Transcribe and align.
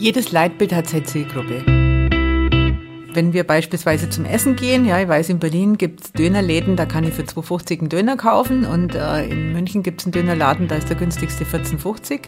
Jedes 0.00 0.30
Leitbild 0.30 0.72
hat 0.72 0.86
seine 0.86 1.02
Zielgruppe. 1.02 1.64
Wenn 1.66 3.32
wir 3.32 3.42
beispielsweise 3.42 4.08
zum 4.08 4.24
Essen 4.26 4.54
gehen, 4.54 4.84
ja, 4.84 5.00
ich 5.00 5.08
weiß, 5.08 5.28
in 5.28 5.40
Berlin 5.40 5.76
gibt 5.76 6.04
es 6.04 6.12
Dönerläden, 6.12 6.76
da 6.76 6.86
kann 6.86 7.02
ich 7.02 7.14
für 7.14 7.22
2,50 7.22 7.80
einen 7.80 7.88
Döner 7.88 8.16
kaufen 8.16 8.64
und 8.64 8.94
äh, 8.94 9.26
in 9.26 9.52
München 9.52 9.82
gibt 9.82 10.00
es 10.00 10.06
einen 10.06 10.12
Dönerladen, 10.12 10.68
da 10.68 10.76
ist 10.76 10.88
der 10.88 10.96
günstigste 10.96 11.44
14,50. 11.44 12.20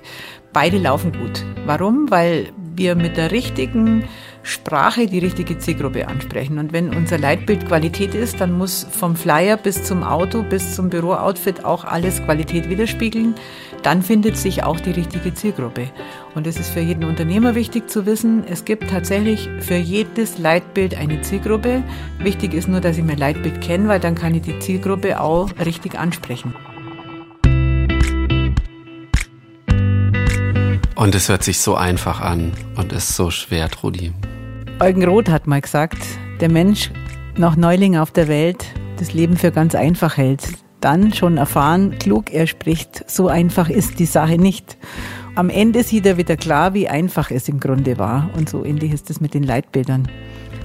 Beide 0.52 0.78
laufen 0.78 1.12
gut. 1.12 1.44
Warum? 1.64 2.10
Weil 2.10 2.52
wir 2.74 2.96
mit 2.96 3.16
der 3.16 3.30
richtigen 3.30 4.04
Sprache 4.42 5.06
die 5.06 5.18
richtige 5.20 5.58
Zielgruppe 5.58 6.08
ansprechen. 6.08 6.58
Und 6.58 6.72
wenn 6.72 6.92
unser 6.92 7.18
Leitbild 7.18 7.68
Qualität 7.68 8.14
ist, 8.14 8.40
dann 8.40 8.56
muss 8.56 8.84
vom 8.90 9.14
Flyer 9.14 9.56
bis 9.56 9.84
zum 9.84 10.02
Auto, 10.02 10.42
bis 10.42 10.74
zum 10.74 10.90
Bürooutfit 10.90 11.64
auch 11.64 11.84
alles 11.84 12.20
Qualität 12.24 12.68
widerspiegeln. 12.68 13.34
Dann 13.82 14.02
findet 14.02 14.36
sich 14.36 14.62
auch 14.62 14.78
die 14.78 14.90
richtige 14.90 15.32
Zielgruppe. 15.32 15.90
Und 16.34 16.46
es 16.46 16.58
ist 16.58 16.70
für 16.70 16.80
jeden 16.80 17.04
Unternehmer 17.04 17.54
wichtig 17.54 17.88
zu 17.88 18.04
wissen, 18.04 18.44
es 18.46 18.64
gibt 18.64 18.90
tatsächlich 18.90 19.48
für 19.60 19.76
jedes 19.76 20.38
Leitbild 20.38 20.94
eine 20.94 21.22
Zielgruppe. 21.22 21.82
Wichtig 22.18 22.52
ist 22.52 22.68
nur, 22.68 22.80
dass 22.80 22.98
ich 22.98 23.04
mein 23.04 23.16
Leitbild 23.16 23.60
kenne, 23.62 23.88
weil 23.88 24.00
dann 24.00 24.14
kann 24.14 24.34
ich 24.34 24.42
die 24.42 24.58
Zielgruppe 24.58 25.20
auch 25.20 25.50
richtig 25.64 25.98
ansprechen. 25.98 26.54
Und 30.94 31.14
es 31.14 31.30
hört 31.30 31.42
sich 31.42 31.60
so 31.60 31.76
einfach 31.76 32.20
an 32.20 32.52
und 32.76 32.92
ist 32.92 33.16
so 33.16 33.30
schwer, 33.30 33.70
Trudi. 33.70 34.12
Eugen 34.80 35.02
Roth 35.02 35.30
hat 35.30 35.46
mal 35.46 35.62
gesagt, 35.62 35.96
der 36.40 36.50
Mensch, 36.50 36.90
noch 37.38 37.56
Neuling 37.56 37.96
auf 37.96 38.10
der 38.10 38.28
Welt, 38.28 38.66
das 38.98 39.14
Leben 39.14 39.38
für 39.38 39.50
ganz 39.50 39.74
einfach 39.74 40.18
hält. 40.18 40.42
Dann 40.80 41.12
schon 41.12 41.36
erfahren, 41.36 41.98
klug 41.98 42.32
er 42.32 42.46
spricht, 42.46 43.04
so 43.10 43.28
einfach 43.28 43.68
ist 43.68 43.98
die 43.98 44.06
Sache 44.06 44.38
nicht. 44.38 44.78
Am 45.34 45.50
Ende 45.50 45.82
sieht 45.82 46.06
er 46.06 46.16
wieder 46.16 46.36
klar, 46.36 46.74
wie 46.74 46.88
einfach 46.88 47.30
es 47.30 47.48
im 47.48 47.60
Grunde 47.60 47.98
war. 47.98 48.30
Und 48.36 48.48
so 48.48 48.64
ähnlich 48.64 48.92
ist 48.92 49.10
es 49.10 49.20
mit 49.20 49.34
den 49.34 49.42
Leitbildern. 49.42 50.08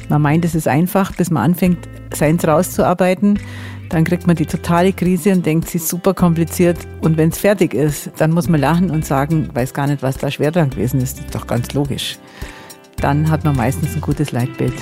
Man 0.09 0.21
meint, 0.21 0.45
es 0.45 0.55
ist 0.55 0.67
einfach, 0.67 1.15
bis 1.15 1.31
man 1.31 1.43
anfängt, 1.43 1.87
seins 2.13 2.47
rauszuarbeiten. 2.47 3.39
Dann 3.89 4.03
kriegt 4.03 4.25
man 4.25 4.35
die 4.35 4.45
totale 4.45 4.93
Krise 4.93 5.31
und 5.31 5.45
denkt, 5.45 5.69
sie 5.69 5.77
ist 5.77 5.87
super 5.87 6.13
kompliziert. 6.13 6.77
Und 7.01 7.17
wenn 7.17 7.29
es 7.29 7.37
fertig 7.37 7.73
ist, 7.73 8.11
dann 8.17 8.31
muss 8.31 8.49
man 8.49 8.59
lachen 8.59 8.91
und 8.91 9.05
sagen, 9.05 9.49
weiß 9.53 9.73
gar 9.73 9.87
nicht, 9.87 10.01
was 10.01 10.17
da 10.17 10.31
schwer 10.31 10.51
dran 10.51 10.69
gewesen 10.69 11.01
ist. 11.01 11.17
Das 11.17 11.25
ist 11.25 11.35
doch 11.35 11.47
ganz 11.47 11.73
logisch. 11.73 12.17
Dann 12.97 13.29
hat 13.29 13.43
man 13.43 13.55
meistens 13.55 13.95
ein 13.95 14.01
gutes 14.01 14.31
Leitbild. 14.31 14.73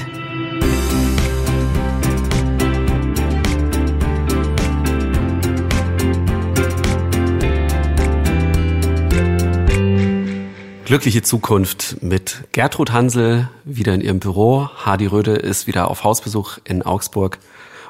Glückliche 10.94 11.24
Zukunft 11.24 12.04
mit 12.04 12.44
Gertrud 12.52 12.92
Hansel 12.92 13.50
wieder 13.64 13.96
in 13.96 14.02
ihrem 14.02 14.20
Büro. 14.20 14.70
Hardy 14.76 15.08
Röde 15.08 15.32
ist 15.32 15.66
wieder 15.66 15.90
auf 15.90 16.04
Hausbesuch 16.04 16.60
in 16.66 16.84
Augsburg 16.84 17.40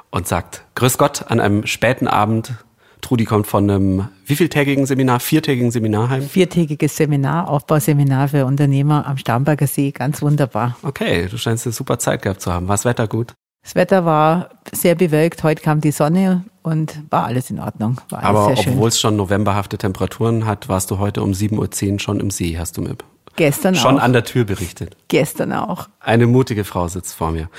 und 0.10 0.26
sagt 0.26 0.64
Grüß 0.76 0.98
Gott 0.98 1.30
an 1.30 1.42
einem 1.42 1.68
späten 1.68 2.08
Abend. 2.08 2.54
Trudi 3.02 3.26
kommt 3.26 3.46
von 3.46 3.70
einem 3.70 4.08
wievieltägigen 4.26 4.86
Seminar? 4.86 5.20
Viertägigen 5.20 5.70
Seminar 5.70 6.12
heim? 6.12 6.24
Viertägiges 6.24 6.96
Seminar, 6.96 7.50
Aufbauseminar 7.50 8.30
für 8.30 8.46
Unternehmer 8.46 9.06
am 9.06 9.18
Starnberger 9.18 9.68
See. 9.68 9.92
Ganz 9.92 10.22
wunderbar. 10.22 10.78
Okay, 10.82 11.28
du 11.30 11.38
scheinst 11.38 11.66
eine 11.66 11.74
super 11.74 12.00
Zeit 12.00 12.22
gehabt 12.22 12.40
zu 12.40 12.54
haben. 12.54 12.70
War 12.70 12.76
das 12.76 12.86
Wetter 12.86 13.10
gut? 13.10 13.34
Das 13.64 13.76
Wetter 13.76 14.06
war 14.06 14.50
sehr 14.74 14.96
bewölkt. 14.96 15.44
Heute 15.44 15.62
kam 15.62 15.80
die 15.82 15.92
Sonne 15.92 16.44
und 16.64 17.02
war 17.10 17.26
alles 17.26 17.50
in 17.50 17.60
Ordnung. 17.60 18.00
Alles 18.12 18.24
Aber 18.24 18.48
obwohl 18.50 18.90
es 18.90 19.00
schon 19.00 19.16
novemberhafte 19.16 19.78
Temperaturen 19.78 20.46
hat, 20.46 20.68
warst 20.70 20.92
du 20.92 21.00
heute 21.00 21.24
um 21.24 21.32
7.10 21.32 21.94
Uhr 21.94 22.00
schon 22.00 22.20
im 22.20 22.30
See, 22.30 22.58
hast 22.58 22.78
du 22.78 22.82
mir 22.82 22.96
Gestern 23.36 23.76
schon 23.76 23.98
auch. 23.98 24.04
an 24.04 24.14
der 24.14 24.26
Tür 24.26 24.44
berichtet. 24.44 24.96
Gestern 25.08 25.54
auch. 25.54 25.88
Eine 26.00 26.28
mutige 26.28 26.66
Frau 26.66 26.88
sitzt 26.88 27.16
vor 27.16 27.32
mir. 27.32 27.50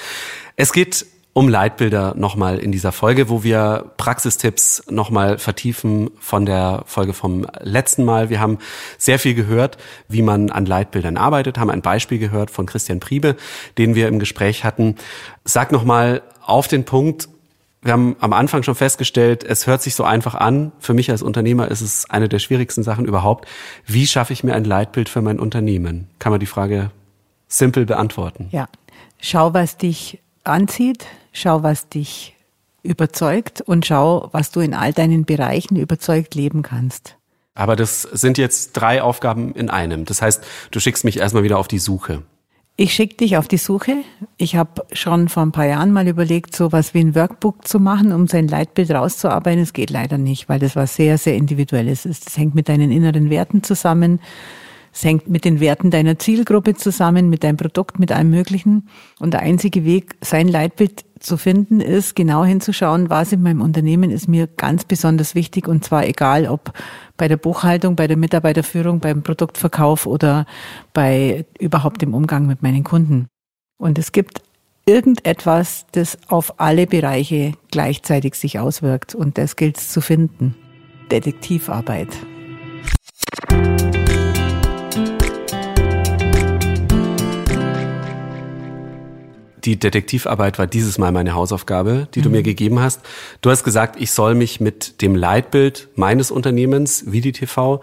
Es 0.57 0.73
geht 0.73 1.05
um 1.35 1.49
Leitbilder 1.49 2.15
nochmal 2.17 2.59
in 2.59 2.71
dieser 2.71 2.93
Folge, 2.93 3.29
wo 3.29 3.43
wir 3.43 3.91
Praxistipps 3.97 4.85
nochmal 4.89 5.37
vertiefen 5.37 6.11
von 6.21 6.47
der 6.47 6.85
Folge 6.87 7.13
vom 7.13 7.47
letzten 7.61 8.05
Mal. 8.05 8.31
Wir 8.31 8.41
haben 8.41 8.59
sehr 8.99 9.19
viel 9.19 9.35
gehört, 9.35 9.77
wie 10.09 10.23
man 10.23 10.51
an 10.51 10.65
Leitbildern 10.65 11.17
arbeitet, 11.17 11.59
haben 11.59 11.71
ein 11.71 11.83
Beispiel 11.83 12.19
gehört 12.19 12.53
von 12.53 12.67
Christian 12.67 13.01
Priebe, 13.01 13.37
den 13.79 13.97
wir 13.97 14.07
im 14.07 14.21
Gespräch 14.21 14.63
hatten. 14.63 14.95
Sag 15.45 15.73
nochmal 15.73 16.23
auf 16.41 16.69
den 16.69 16.85
Punkt, 16.85 17.29
wir 17.83 17.93
haben 17.93 18.17
am 18.21 18.33
Anfang 18.33 18.63
schon 18.63 18.77
festgestellt, 18.77 19.43
es 19.43 19.67
hört 19.67 19.83
sich 19.83 19.97
so 19.97 20.05
einfach 20.05 20.37
an. 20.37 20.73
Für 20.79 20.95
mich 20.95 21.11
als 21.11 21.21
Unternehmer 21.21 21.69
ist 21.69 21.81
es 21.81 22.09
eine 22.09 22.29
der 22.29 22.39
schwierigsten 22.39 22.85
Sachen 22.85 23.05
überhaupt. 23.07 23.47
Wie 23.87 24.07
schaffe 24.07 24.33
ich 24.33 24.45
mir 24.45 24.55
ein 24.55 24.65
Leitbild 24.65 25.09
für 25.09 25.21
mein 25.21 25.41
Unternehmen? 25.41 26.09
Kann 26.21 26.31
man 26.31 26.41
die 26.41 26.47
Frage 26.47 26.93
simpel 27.49 27.87
beantworten? 27.87 28.49
Ja. 28.53 28.69
Schau, 29.21 29.53
was 29.53 29.77
dich 29.77 30.21
anzieht, 30.45 31.07
schau, 31.35 31.63
was 31.63 31.91
dich 31.91 32.35
überzeugt 32.83 33.61
und 33.61 33.85
schau, 33.85 34.31
was 34.33 34.51
du 34.51 34.61
in 34.61 34.73
all 34.73 34.93
deinen 34.93 35.25
Bereichen 35.25 35.77
überzeugt 35.77 36.35
leben 36.35 36.63
kannst. 36.63 37.17
Aber 37.55 37.77
das 37.77 38.03
sind 38.03 38.39
jetzt 38.39 38.73
drei 38.73 39.03
Aufgaben 39.03 39.55
in 39.55 39.71
einem. 39.71 40.07
Das 40.07 40.23
heißt, 40.23 40.43
du 40.71 40.81
schickst 40.81 41.05
mich 41.05 41.19
erstmal 41.19 41.45
wieder 41.45 41.59
auf 41.59 41.69
die 41.69 41.79
Suche. 41.79 42.23
Ich 42.77 42.93
schicke 42.93 43.17
dich 43.17 43.37
auf 43.37 43.47
die 43.47 43.57
Suche. 43.57 43.99
Ich 44.37 44.57
habe 44.57 44.85
schon 44.93 45.29
vor 45.29 45.45
ein 45.45 45.53
paar 45.53 45.67
Jahren 45.67 45.93
mal 45.93 46.09
überlegt, 46.09 46.57
so 46.57 46.73
was 46.73 46.93
wie 46.93 47.01
ein 47.01 47.15
Workbook 47.15 47.69
zu 47.69 47.79
machen, 47.79 48.11
um 48.11 48.27
sein 48.27 48.49
Leitbild 48.49 48.91
rauszuarbeiten. 48.91 49.63
Es 49.63 49.73
geht 49.73 49.91
leider 49.91 50.19
nicht, 50.19 50.49
weil 50.49 50.59
das 50.59 50.75
was 50.75 50.97
sehr, 50.97 51.17
sehr 51.17 51.37
individuelles 51.37 52.05
ist. 52.05 52.27
Das 52.27 52.37
hängt 52.37 52.57
mit 52.57 52.69
deinen 52.69 52.91
inneren 52.91 53.31
Werten 53.31 53.63
zusammen. 53.63 54.19
Es 54.95 55.05
hängt 55.05 55.29
mit 55.29 55.45
den 55.45 55.59
Werten 55.59 55.91
deiner 55.91 56.21
Zielgruppe 56.21 56.77
zusammen, 56.77 57.29
mit 57.29 57.43
deinem 57.43 57.57
Produkt, 57.57 57.99
mit 57.99 58.13
allem 58.13 58.31
Möglichen. 58.31 58.89
Und 59.19 59.35
der 59.35 59.41
einzige 59.41 59.85
Weg, 59.85 60.15
sein 60.21 60.47
Leitbild 60.47 61.05
zu 61.19 61.37
finden, 61.37 61.81
ist 61.81 62.15
genau 62.15 62.45
hinzuschauen, 62.45 63.11
was 63.11 63.33
in 63.33 63.43
meinem 63.43 63.61
Unternehmen 63.61 64.13
ist 64.13 64.29
mir 64.29 64.47
ganz 64.47 64.85
besonders 64.85 65.35
wichtig. 65.35 65.67
Und 65.67 65.85
zwar 65.85 66.07
egal, 66.07 66.47
ob 66.47 66.73
bei 67.17 67.27
der 67.27 67.37
Buchhaltung, 67.37 67.97
bei 67.97 68.07
der 68.07 68.17
Mitarbeiterführung, 68.17 69.01
beim 69.01 69.25
Produktverkauf 69.25 70.07
oder 70.07 70.47
bei 70.93 71.45
überhaupt 71.59 72.01
dem 72.01 72.15
Umgang 72.15 72.47
mit 72.47 72.63
meinen 72.63 72.85
Kunden. 72.85 73.27
Und 73.77 73.99
es 73.99 74.13
gibt 74.13 74.43
irgendetwas, 74.87 75.87
das 75.91 76.19
auf 76.29 76.61
alle 76.61 76.87
Bereiche 76.87 77.55
gleichzeitig 77.73 78.37
sich 78.37 78.61
auswirkt. 78.61 79.17
Und 79.17 79.39
das 79.39 79.57
gilt 79.57 79.77
es 79.77 79.89
zu 79.89 80.01
finden. 80.01 80.55
Detektivarbeit. 81.11 82.11
Die 89.65 89.79
Detektivarbeit 89.79 90.59
war 90.59 90.67
dieses 90.67 90.99
Mal 90.99 91.11
meine 91.13 91.35
Hausaufgabe, 91.35 92.09
die 92.15 92.21
du 92.21 92.29
Mhm. 92.29 92.35
mir 92.35 92.43
gegeben 92.43 92.81
hast. 92.81 93.01
Du 93.41 93.51
hast 93.51 93.65
gesagt, 93.65 94.01
ich 94.01 94.11
soll 94.11 94.35
mich 94.35 94.61
mit 94.61 95.01
dem 95.01 95.15
Leitbild 95.17 95.89
meines 95.97 96.31
Unternehmens, 96.31 97.11
Vidi 97.11 97.33
TV, 97.33 97.81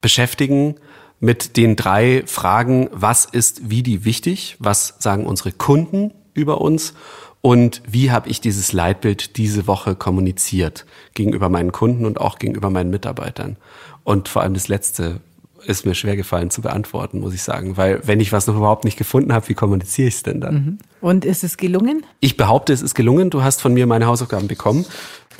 beschäftigen 0.00 0.76
mit 1.20 1.56
den 1.56 1.76
drei 1.76 2.22
Fragen, 2.26 2.88
was 2.92 3.26
ist 3.26 3.70
Vidi 3.70 4.04
wichtig? 4.04 4.56
Was 4.58 4.94
sagen 4.98 5.26
unsere 5.26 5.52
Kunden 5.52 6.12
über 6.34 6.60
uns? 6.60 6.94
Und 7.42 7.82
wie 7.88 8.10
habe 8.10 8.28
ich 8.28 8.40
dieses 8.40 8.72
Leitbild 8.72 9.36
diese 9.36 9.66
Woche 9.66 9.94
kommuniziert 9.94 10.84
gegenüber 11.14 11.48
meinen 11.48 11.72
Kunden 11.72 12.04
und 12.04 12.20
auch 12.20 12.38
gegenüber 12.38 12.70
meinen 12.70 12.90
Mitarbeitern? 12.90 13.56
Und 14.04 14.28
vor 14.28 14.42
allem 14.42 14.54
das 14.54 14.68
Letzte 14.68 15.20
ist 15.64 15.86
mir 15.86 15.94
schwer 15.94 16.16
gefallen 16.16 16.50
zu 16.50 16.62
beantworten, 16.62 17.20
muss 17.20 17.34
ich 17.34 17.42
sagen. 17.42 17.76
Weil 17.76 18.00
wenn 18.04 18.20
ich 18.20 18.32
was 18.32 18.46
noch 18.46 18.56
überhaupt 18.56 18.84
nicht 18.84 18.96
gefunden 18.96 19.32
habe, 19.32 19.48
wie 19.48 19.54
kommuniziere 19.54 20.08
ich 20.08 20.14
es 20.14 20.22
denn 20.22 20.40
dann? 20.40 20.78
Und 21.00 21.24
ist 21.24 21.44
es 21.44 21.56
gelungen? 21.56 22.04
Ich 22.20 22.36
behaupte, 22.36 22.72
es 22.72 22.82
ist 22.82 22.94
gelungen. 22.94 23.30
Du 23.30 23.42
hast 23.42 23.60
von 23.60 23.72
mir 23.72 23.86
meine 23.86 24.06
Hausaufgaben 24.06 24.48
bekommen. 24.48 24.84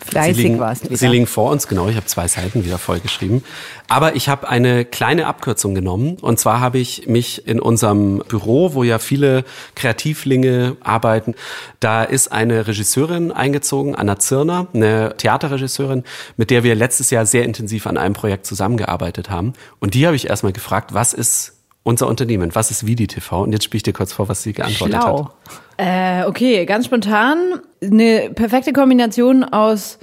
Fleißig 0.05 0.37
sie 0.37 0.43
liegen, 0.43 0.59
warst 0.59 0.84
wieder. 0.84 0.97
Sie 0.97 1.06
liegen 1.06 1.27
vor 1.27 1.50
uns, 1.50 1.69
genau. 1.69 1.88
Ich 1.88 1.97
habe 1.97 2.06
zwei 2.06 2.27
Seiten 2.27 2.65
wieder 2.65 2.78
vollgeschrieben. 2.78 3.44
Aber 3.88 4.16
ich 4.16 4.28
habe 4.28 4.49
eine 4.49 4.84
kleine 4.84 5.27
Abkürzung 5.27 5.75
genommen. 5.75 6.16
Und 6.21 6.38
zwar 6.38 6.61
habe 6.61 6.78
ich 6.78 7.06
mich 7.06 7.47
in 7.47 7.60
unserem 7.60 8.22
Büro, 8.28 8.75
wo 8.75 8.83
ja 8.83 8.98
viele 8.98 9.45
Kreativlinge 9.75 10.77
arbeiten, 10.80 11.34
da 11.80 12.03
ist 12.03 12.33
eine 12.33 12.66
Regisseurin 12.66 13.33
eingezogen, 13.33 13.95
Anna 13.95 14.19
Zirner, 14.19 14.69
eine 14.72 15.15
Theaterregisseurin, 15.16 16.04
mit 16.36 16.51
der 16.51 16.65
wir 16.65 16.75
letztes 16.75 17.10
Jahr 17.10 17.27
sehr 17.27 17.45
intensiv 17.45 17.86
an 17.86 17.97
einem 17.97 18.15
Projekt 18.15 18.47
zusammengearbeitet 18.47 19.30
haben. 19.30 19.53
Und 19.78 19.95
die 19.95 20.07
habe 20.07 20.16
ich 20.16 20.28
erstmal 20.28 20.53
gefragt, 20.53 20.95
was 20.95 21.13
ist 21.13 21.59
unser 21.82 22.06
Unternehmen? 22.06 22.54
Was 22.54 22.71
ist 22.71 22.86
Vidi 22.86 23.06
TV? 23.06 23.42
Und 23.42 23.53
jetzt 23.53 23.65
spiele 23.65 23.78
ich 23.78 23.82
dir 23.84 23.92
kurz 23.92 24.12
vor, 24.12 24.28
was 24.28 24.42
sie 24.42 24.53
geantwortet 24.53 24.97
hat. 24.97 25.03
Schlau. 25.03 25.30
Äh, 25.77 26.24
okay, 26.24 26.66
ganz 26.66 26.86
spontan. 26.86 27.60
Eine 27.82 28.30
perfekte 28.34 28.72
Kombination 28.72 29.44
aus 29.44 29.98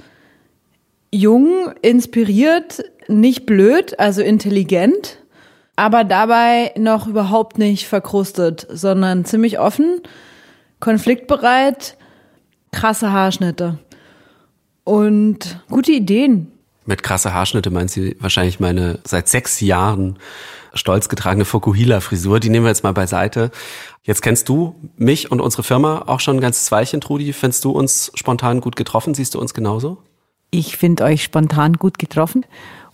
jung, 1.10 1.72
inspiriert, 1.82 2.84
nicht 3.08 3.46
blöd, 3.46 3.98
also 3.98 4.22
intelligent, 4.22 5.18
aber 5.76 6.04
dabei 6.04 6.72
noch 6.76 7.06
überhaupt 7.06 7.58
nicht 7.58 7.86
verkrustet, 7.86 8.66
sondern 8.70 9.24
ziemlich 9.24 9.58
offen, 9.58 10.00
konfliktbereit, 10.80 11.96
krasse 12.72 13.12
Haarschnitte 13.12 13.78
und 14.84 15.60
gute 15.70 15.92
Ideen. 15.92 16.52
Mit 16.84 17.02
krasse 17.02 17.32
Haarschnitte 17.32 17.70
meint 17.70 17.90
sie 17.90 18.16
wahrscheinlich 18.20 18.60
meine 18.60 18.98
seit 19.04 19.28
sechs 19.28 19.60
Jahren 19.60 20.18
stolz 20.74 21.08
getragene 21.08 21.44
Fokuhila-Frisur. 21.44 22.40
Die 22.40 22.50
nehmen 22.50 22.64
wir 22.64 22.70
jetzt 22.70 22.84
mal 22.84 22.92
beiseite. 22.92 23.50
Jetzt 24.02 24.22
kennst 24.22 24.48
du 24.48 24.74
mich 24.96 25.30
und 25.30 25.40
unsere 25.40 25.62
Firma 25.62 26.04
auch 26.06 26.20
schon 26.20 26.36
ein 26.36 26.40
ganzes 26.40 26.70
Weilchen, 26.72 27.00
Trudi. 27.00 27.32
Findest 27.32 27.64
du 27.64 27.70
uns 27.70 28.10
spontan 28.14 28.60
gut 28.60 28.76
getroffen? 28.76 29.14
Siehst 29.14 29.34
du 29.34 29.40
uns 29.40 29.54
genauso? 29.54 29.98
Ich 30.50 30.76
finde 30.76 31.04
euch 31.04 31.22
spontan 31.22 31.74
gut 31.74 31.98
getroffen. 31.98 32.44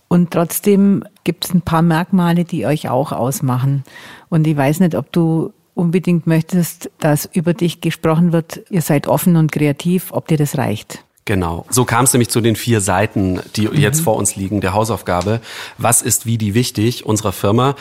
Und 0.07 0.31
trotzdem 0.31 1.03
gibt 1.23 1.45
es 1.45 1.53
ein 1.53 1.61
paar 1.61 1.81
Merkmale, 1.81 2.43
die 2.45 2.65
euch 2.65 2.89
auch 2.89 3.11
ausmachen. 3.11 3.83
Und 4.29 4.45
ich 4.45 4.55
weiß 4.55 4.81
nicht, 4.81 4.95
ob 4.95 5.11
du 5.11 5.53
unbedingt 5.73 6.27
möchtest, 6.27 6.89
dass 6.99 7.25
über 7.25 7.53
dich 7.53 7.81
gesprochen 7.81 8.31
wird, 8.31 8.61
ihr 8.69 8.81
seid 8.81 9.07
offen 9.07 9.35
und 9.35 9.51
kreativ, 9.51 10.11
ob 10.11 10.27
dir 10.27 10.37
das 10.37 10.57
reicht. 10.57 11.03
Genau. 11.25 11.65
So 11.69 11.85
kam 11.85 12.05
es 12.05 12.13
nämlich 12.13 12.29
zu 12.29 12.39
den 12.39 12.55
vier 12.55 12.81
Seiten, 12.81 13.41
die 13.55 13.67
mhm. 13.67 13.75
jetzt 13.75 14.01
vor 14.01 14.15
uns 14.15 14.35
liegen, 14.35 14.61
der 14.61 14.73
Hausaufgabe. 14.73 15.41
Was 15.79 16.03
ist 16.03 16.27
wie 16.27 16.37
die 16.37 16.53
wichtig 16.53 17.05
unserer 17.05 17.31
Firma? 17.31 17.75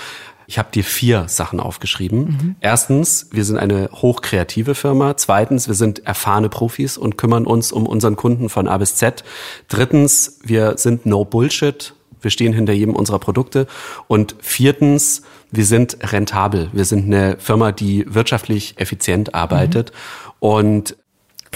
Ich 0.46 0.58
habe 0.58 0.69
dir 0.73 0.85
vier 0.85 1.26
Sachen 1.29 1.61
aufgeschrieben. 1.61 2.19
Mhm. 2.20 2.56
Erstens, 2.61 3.29
wir 3.32 3.44
sind 3.44 3.58
eine 3.58 3.88
hochkreative 3.93 4.75
Firma. 4.75 5.17
Zweitens, 5.17 5.69
wir 5.69 5.75
sind 5.75 6.06
erfahrene 6.06 6.49
Profis 6.49 6.96
und 6.96 7.17
kümmern 7.17 7.46
uns 7.46 7.73
um 7.73 7.87
unseren 7.87 8.17
Kunden 8.17 8.49
von 8.49 8.69
A 8.69 8.76
bis 8.79 8.96
Z. 8.96 9.25
Drittens, 9.69 10.38
wir 10.43 10.76
sind 10.76 11.06
No 11.06 11.25
Bullshit. 11.25 11.94
Wir 12.20 12.31
stehen 12.31 12.55
hinter 12.55 12.73
jedem 12.73 12.97
unserer 12.97 13.19
Produkte. 13.19 13.67
Und 14.06 14.37
viertens, 14.40 15.23
wir 15.50 15.67
sind 15.67 15.99
rentabel. 16.00 16.70
Wir 16.73 16.85
sind 16.85 17.05
eine 17.05 17.37
Firma, 17.38 17.73
die 17.73 18.06
wirtschaftlich 18.08 18.75
effizient 18.79 19.35
arbeitet. 19.35 19.93
Mhm. 19.93 20.35
Und 20.40 20.97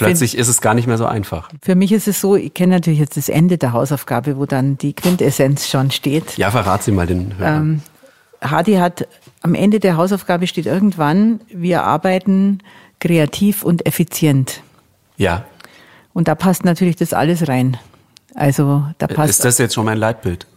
Plötzlich 0.05 0.37
ist 0.37 0.47
es 0.47 0.61
gar 0.61 0.73
nicht 0.73 0.87
mehr 0.87 0.97
so 0.97 1.05
einfach. 1.05 1.49
Für 1.61 1.75
mich 1.75 1.91
ist 1.91 2.07
es 2.07 2.21
so, 2.21 2.35
ich 2.35 2.53
kenne 2.53 2.75
natürlich 2.75 2.99
jetzt 2.99 3.17
das 3.17 3.29
Ende 3.29 3.57
der 3.57 3.73
Hausaufgabe, 3.73 4.37
wo 4.37 4.45
dann 4.45 4.77
die 4.77 4.93
Quintessenz 4.93 5.69
schon 5.69 5.91
steht. 5.91 6.37
Ja, 6.37 6.51
verrat 6.51 6.83
sie 6.83 6.91
mal 6.91 7.07
den 7.07 7.37
Hörern. 7.37 7.81
Ähm, 8.41 8.49
Hadi 8.49 8.75
hat 8.75 9.07
am 9.41 9.55
Ende 9.55 9.79
der 9.79 9.97
Hausaufgabe 9.97 10.47
steht 10.47 10.65
irgendwann, 10.65 11.41
wir 11.53 11.83
arbeiten 11.83 12.59
kreativ 12.99 13.63
und 13.63 13.85
effizient. 13.85 14.61
Ja. 15.17 15.45
Und 16.13 16.27
da 16.27 16.35
passt 16.35 16.65
natürlich 16.65 16.95
das 16.95 17.13
alles 17.13 17.47
rein. 17.47 17.77
Also 18.35 18.85
da 18.97 19.07
passt. 19.07 19.29
Ist 19.31 19.45
das 19.45 19.57
jetzt 19.57 19.73
schon 19.75 19.85
mein 19.85 19.97
Leitbild? 19.97 20.47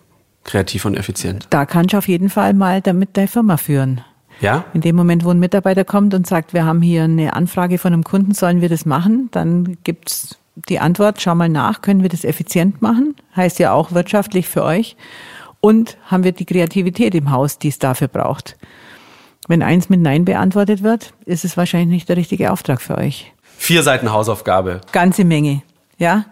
Kreativ 0.44 0.84
und 0.84 0.96
effizient. 0.96 1.46
Da 1.50 1.66
kannst 1.66 1.92
du 1.92 1.98
auf 1.98 2.08
jeden 2.08 2.28
Fall 2.28 2.52
mal 2.52 2.80
damit 2.80 3.16
deine 3.16 3.28
Firma 3.28 3.56
führen. 3.56 4.00
Ja? 4.40 4.64
In 4.74 4.80
dem 4.80 4.96
Moment, 4.96 5.24
wo 5.24 5.30
ein 5.30 5.38
Mitarbeiter 5.38 5.84
kommt 5.84 6.14
und 6.14 6.26
sagt, 6.26 6.52
wir 6.52 6.64
haben 6.64 6.82
hier 6.82 7.04
eine 7.04 7.34
Anfrage 7.34 7.78
von 7.78 7.92
einem 7.92 8.04
Kunden, 8.04 8.34
sollen 8.34 8.60
wir 8.60 8.68
das 8.68 8.86
machen? 8.86 9.28
Dann 9.32 9.76
gibt's 9.84 10.38
die 10.54 10.80
Antwort, 10.80 11.20
schau 11.20 11.34
mal 11.34 11.48
nach, 11.48 11.82
können 11.82 12.02
wir 12.02 12.08
das 12.08 12.24
effizient 12.24 12.82
machen? 12.82 13.14
Heißt 13.36 13.58
ja 13.58 13.72
auch 13.72 13.92
wirtschaftlich 13.92 14.48
für 14.48 14.64
euch. 14.64 14.96
Und 15.60 15.96
haben 16.06 16.24
wir 16.24 16.32
die 16.32 16.44
Kreativität 16.44 17.14
im 17.14 17.30
Haus, 17.30 17.58
die 17.58 17.68
es 17.68 17.78
dafür 17.78 18.08
braucht? 18.08 18.56
Wenn 19.48 19.62
eins 19.62 19.88
mit 19.88 20.00
Nein 20.00 20.24
beantwortet 20.24 20.82
wird, 20.82 21.14
ist 21.24 21.44
es 21.44 21.56
wahrscheinlich 21.56 21.88
nicht 21.88 22.08
der 22.08 22.16
richtige 22.16 22.52
Auftrag 22.52 22.80
für 22.80 22.98
euch. 22.98 23.32
Vier 23.56 23.82
Seiten 23.82 24.12
Hausaufgabe. 24.12 24.80
Ganze 24.92 25.24
Menge, 25.24 25.62
ja. 25.98 26.24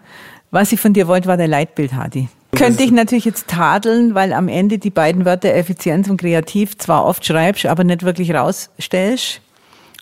Was 0.49 0.71
ich 0.73 0.81
von 0.81 0.93
dir 0.93 1.07
wollte, 1.07 1.27
war 1.27 1.37
der 1.37 1.47
Leitbild, 1.47 1.93
Hadi. 1.93 2.27
Könnte 2.61 2.83
ich 2.83 2.91
natürlich 2.91 3.25
jetzt 3.25 3.47
tadeln, 3.47 4.15
weil 4.15 4.33
am 4.33 4.47
Ende 4.47 4.77
die 4.77 4.89
beiden 4.89 5.25
Wörter 5.25 5.53
Effizienz 5.53 6.09
und 6.09 6.17
Kreativ 6.17 6.77
zwar 6.77 7.05
oft 7.05 7.25
schreibst, 7.25 7.65
aber 7.65 7.83
nicht 7.83 8.03
wirklich 8.03 8.33
rausstellst. 8.33 9.41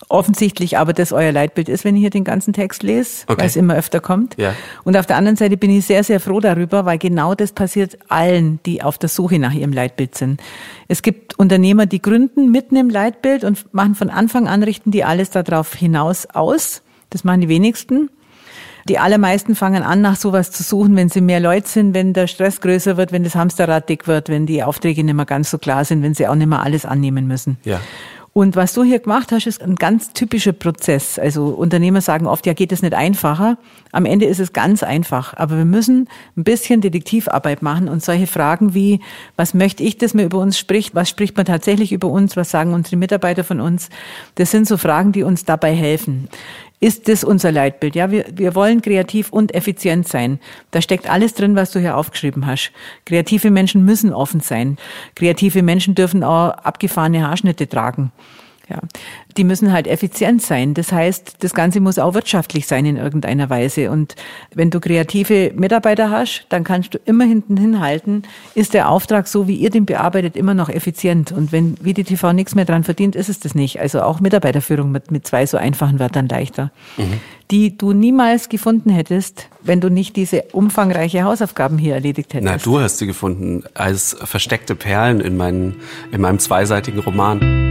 Offensichtlich 0.07 0.77
aber 0.77 0.93
das 0.93 1.11
euer 1.11 1.31
Leitbild 1.31 1.67
ist, 1.67 1.83
wenn 1.83 1.95
ich 1.95 2.01
hier 2.01 2.09
den 2.09 2.23
ganzen 2.23 2.53
Text 2.53 2.83
lese, 2.83 3.25
okay. 3.27 3.41
weil 3.41 3.47
es 3.47 3.55
immer 3.57 3.75
öfter 3.75 3.99
kommt. 3.99 4.37
Ja. 4.37 4.55
Und 4.85 4.95
auf 4.95 5.05
der 5.05 5.17
anderen 5.17 5.35
Seite 5.35 5.57
bin 5.57 5.69
ich 5.69 5.85
sehr, 5.85 6.05
sehr 6.05 6.21
froh 6.21 6.39
darüber, 6.39 6.85
weil 6.85 6.97
genau 6.97 7.35
das 7.35 7.51
passiert 7.51 7.97
allen, 8.07 8.59
die 8.65 8.81
auf 8.81 8.97
der 8.97 9.09
Suche 9.09 9.39
nach 9.39 9.53
ihrem 9.53 9.73
Leitbild 9.73 10.15
sind. 10.15 10.41
Es 10.87 11.01
gibt 11.01 11.37
Unternehmer, 11.37 11.85
die 11.85 12.01
gründen 12.01 12.49
mitten 12.49 12.77
im 12.77 12.89
Leitbild 12.89 13.43
und 13.43 13.73
machen 13.73 13.93
von 13.93 14.09
Anfang 14.09 14.47
an, 14.47 14.63
richten 14.63 14.91
die 14.91 15.03
alles 15.03 15.31
darauf 15.31 15.75
hinaus 15.75 16.25
aus. 16.27 16.81
Das 17.09 17.23
machen 17.23 17.41
die 17.41 17.49
wenigsten. 17.49 18.09
Die 18.89 18.97
allermeisten 18.97 19.53
fangen 19.53 19.83
an, 19.83 20.01
nach 20.01 20.15
sowas 20.15 20.49
zu 20.49 20.63
suchen, 20.63 20.95
wenn 20.95 21.09
sie 21.09 21.21
mehr 21.21 21.39
Leute 21.39 21.67
sind, 21.67 21.93
wenn 21.93 22.13
der 22.13 22.25
Stress 22.25 22.59
größer 22.59 22.97
wird, 22.97 23.11
wenn 23.11 23.23
das 23.23 23.35
Hamsterrad 23.35 23.87
dick 23.87 24.07
wird, 24.07 24.29
wenn 24.29 24.47
die 24.47 24.63
Aufträge 24.63 25.03
nicht 25.03 25.13
mehr 25.13 25.25
ganz 25.25 25.51
so 25.51 25.59
klar 25.59 25.85
sind, 25.85 26.01
wenn 26.01 26.15
sie 26.15 26.27
auch 26.27 26.33
nicht 26.33 26.47
mehr 26.47 26.63
alles 26.63 26.85
annehmen 26.85 27.27
müssen. 27.27 27.57
Ja. 27.63 27.79
Und 28.33 28.55
was 28.55 28.73
du 28.73 28.83
hier 28.83 28.99
gemacht 28.99 29.31
hast, 29.31 29.47
ist 29.47 29.61
ein 29.61 29.75
ganz 29.75 30.13
typischer 30.13 30.53
Prozess. 30.53 31.19
Also 31.19 31.47
Unternehmer 31.47 31.99
sagen 32.01 32.25
oft, 32.25 32.45
ja, 32.45 32.53
geht 32.53 32.71
es 32.71 32.81
nicht 32.81 32.93
einfacher. 32.93 33.57
Am 33.91 34.05
Ende 34.05 34.25
ist 34.25 34.39
es 34.39 34.53
ganz 34.53 34.81
einfach. 34.81 35.33
Aber 35.35 35.57
wir 35.57 35.65
müssen 35.65 36.07
ein 36.37 36.43
bisschen 36.43 36.81
Detektivarbeit 36.81 37.61
machen 37.61 37.89
und 37.89 38.03
solche 38.03 38.27
Fragen 38.27 38.73
wie, 38.73 39.01
was 39.35 39.53
möchte 39.53 39.83
ich, 39.83 39.97
dass 39.97 40.13
man 40.13 40.25
über 40.25 40.39
uns 40.39 40.57
spricht? 40.57 40.95
Was 40.95 41.09
spricht 41.09 41.37
man 41.37 41.47
tatsächlich 41.47 41.91
über 41.91 42.07
uns? 42.07 42.37
Was 42.37 42.51
sagen 42.51 42.73
unsere 42.73 42.97
Mitarbeiter 42.97 43.43
von 43.43 43.59
uns? 43.59 43.89
Das 44.35 44.51
sind 44.51 44.67
so 44.67 44.77
Fragen, 44.77 45.11
die 45.11 45.23
uns 45.23 45.43
dabei 45.43 45.73
helfen 45.73 46.29
ist 46.79 47.07
das 47.07 47.23
unser 47.23 47.51
Leitbild. 47.51 47.95
Ja, 47.95 48.11
wir, 48.11 48.25
wir 48.33 48.55
wollen 48.55 48.81
kreativ 48.81 49.31
und 49.31 49.53
effizient 49.53 50.07
sein. 50.07 50.39
Da 50.71 50.81
steckt 50.81 51.09
alles 51.09 51.33
drin, 51.33 51.55
was 51.55 51.71
du 51.71 51.79
hier 51.79 51.97
aufgeschrieben 51.97 52.45
hast. 52.45 52.71
Kreative 53.05 53.51
Menschen 53.51 53.83
müssen 53.83 54.13
offen 54.13 54.39
sein. 54.39 54.77
Kreative 55.15 55.61
Menschen 55.61 55.95
dürfen 55.95 56.23
auch 56.23 56.51
abgefahrene 56.51 57.27
Haarschnitte 57.27 57.67
tragen. 57.67 58.11
Ja, 58.69 58.79
die 59.35 59.43
müssen 59.43 59.73
halt 59.73 59.87
effizient 59.87 60.43
sein. 60.43 60.75
Das 60.75 60.91
heißt, 60.91 61.37
das 61.39 61.55
Ganze 61.55 61.79
muss 61.79 61.97
auch 61.97 62.13
wirtschaftlich 62.13 62.67
sein 62.67 62.85
in 62.85 62.97
irgendeiner 62.97 63.49
Weise. 63.49 63.89
Und 63.89 64.15
wenn 64.53 64.69
du 64.69 64.79
kreative 64.79 65.51
Mitarbeiter 65.55 66.11
hast, 66.11 66.45
dann 66.49 66.63
kannst 66.63 66.93
du 66.93 66.99
immer 67.05 67.25
hinten 67.25 67.57
hinhalten, 67.57 68.23
ist 68.53 68.75
der 68.75 68.89
Auftrag 68.89 69.27
so, 69.27 69.47
wie 69.47 69.55
ihr 69.55 69.71
den 69.71 69.87
bearbeitet, 69.87 70.37
immer 70.37 70.53
noch 70.53 70.69
effizient. 70.69 71.31
Und 71.31 71.51
wenn 71.51 71.77
WDTV 71.81 72.33
nichts 72.33 72.53
mehr 72.53 72.65
dran 72.65 72.83
verdient, 72.83 73.15
ist 73.15 73.29
es 73.29 73.39
das 73.39 73.55
nicht. 73.55 73.79
Also 73.79 74.01
auch 74.01 74.19
Mitarbeiterführung 74.19 74.91
mit, 74.91 75.09
mit 75.09 75.25
zwei 75.25 75.47
so 75.47 75.57
einfachen 75.57 75.99
Wörtern 75.99 76.27
leichter. 76.27 76.71
Mhm. 76.97 77.19
Die 77.49 77.75
du 77.75 77.93
niemals 77.93 78.49
gefunden 78.49 78.91
hättest, 78.91 79.47
wenn 79.63 79.81
du 79.81 79.89
nicht 79.89 80.15
diese 80.15 80.43
umfangreiche 80.51 81.23
Hausaufgaben 81.23 81.79
hier 81.79 81.95
erledigt 81.95 82.35
hättest. 82.35 82.51
Na, 82.51 82.57
du 82.57 82.79
hast 82.79 82.99
sie 82.99 83.07
gefunden 83.07 83.63
als 83.73 84.15
versteckte 84.23 84.75
Perlen 84.75 85.19
in, 85.19 85.35
meinen, 85.35 85.77
in 86.11 86.21
meinem 86.21 86.37
zweiseitigen 86.37 86.99
Roman. 86.99 87.68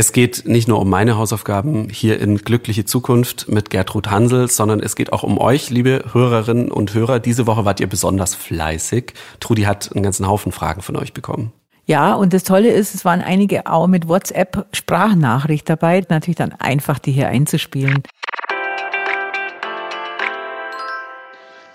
Es 0.00 0.12
geht 0.12 0.44
nicht 0.46 0.68
nur 0.68 0.78
um 0.78 0.88
meine 0.88 1.16
Hausaufgaben 1.16 1.88
hier 1.88 2.20
in 2.20 2.38
Glückliche 2.38 2.84
Zukunft 2.84 3.48
mit 3.48 3.68
Gertrud 3.68 4.08
Hansel, 4.08 4.48
sondern 4.48 4.78
es 4.78 4.94
geht 4.94 5.12
auch 5.12 5.24
um 5.24 5.38
euch, 5.38 5.70
liebe 5.70 6.04
Hörerinnen 6.12 6.70
und 6.70 6.94
Hörer. 6.94 7.18
Diese 7.18 7.48
Woche 7.48 7.64
wart 7.64 7.80
ihr 7.80 7.88
besonders 7.88 8.36
fleißig. 8.36 9.14
Trudi 9.40 9.62
hat 9.62 9.90
einen 9.92 10.04
ganzen 10.04 10.28
Haufen 10.28 10.52
Fragen 10.52 10.82
von 10.82 10.94
euch 10.94 11.14
bekommen. 11.14 11.52
Ja, 11.86 12.14
und 12.14 12.32
das 12.32 12.44
Tolle 12.44 12.70
ist, 12.70 12.94
es 12.94 13.04
waren 13.04 13.20
einige 13.20 13.66
auch 13.66 13.88
mit 13.88 14.06
WhatsApp 14.06 14.68
Sprachnachricht 14.72 15.68
dabei. 15.68 16.06
Natürlich 16.08 16.36
dann 16.36 16.52
einfach, 16.52 17.00
die 17.00 17.10
hier 17.10 17.26
einzuspielen. 17.26 18.04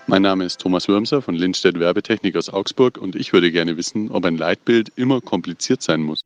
Mein 0.06 0.22
Name 0.22 0.46
ist 0.46 0.62
Thomas 0.62 0.88
Würmser 0.88 1.20
von 1.20 1.34
Lindstedt 1.34 1.78
Werbetechnik 1.78 2.36
aus 2.36 2.48
Augsburg 2.48 2.96
und 2.96 3.16
ich 3.16 3.34
würde 3.34 3.52
gerne 3.52 3.76
wissen, 3.76 4.10
ob 4.10 4.24
ein 4.24 4.38
Leitbild 4.38 4.92
immer 4.96 5.20
kompliziert 5.20 5.82
sein 5.82 6.00
muss. 6.00 6.24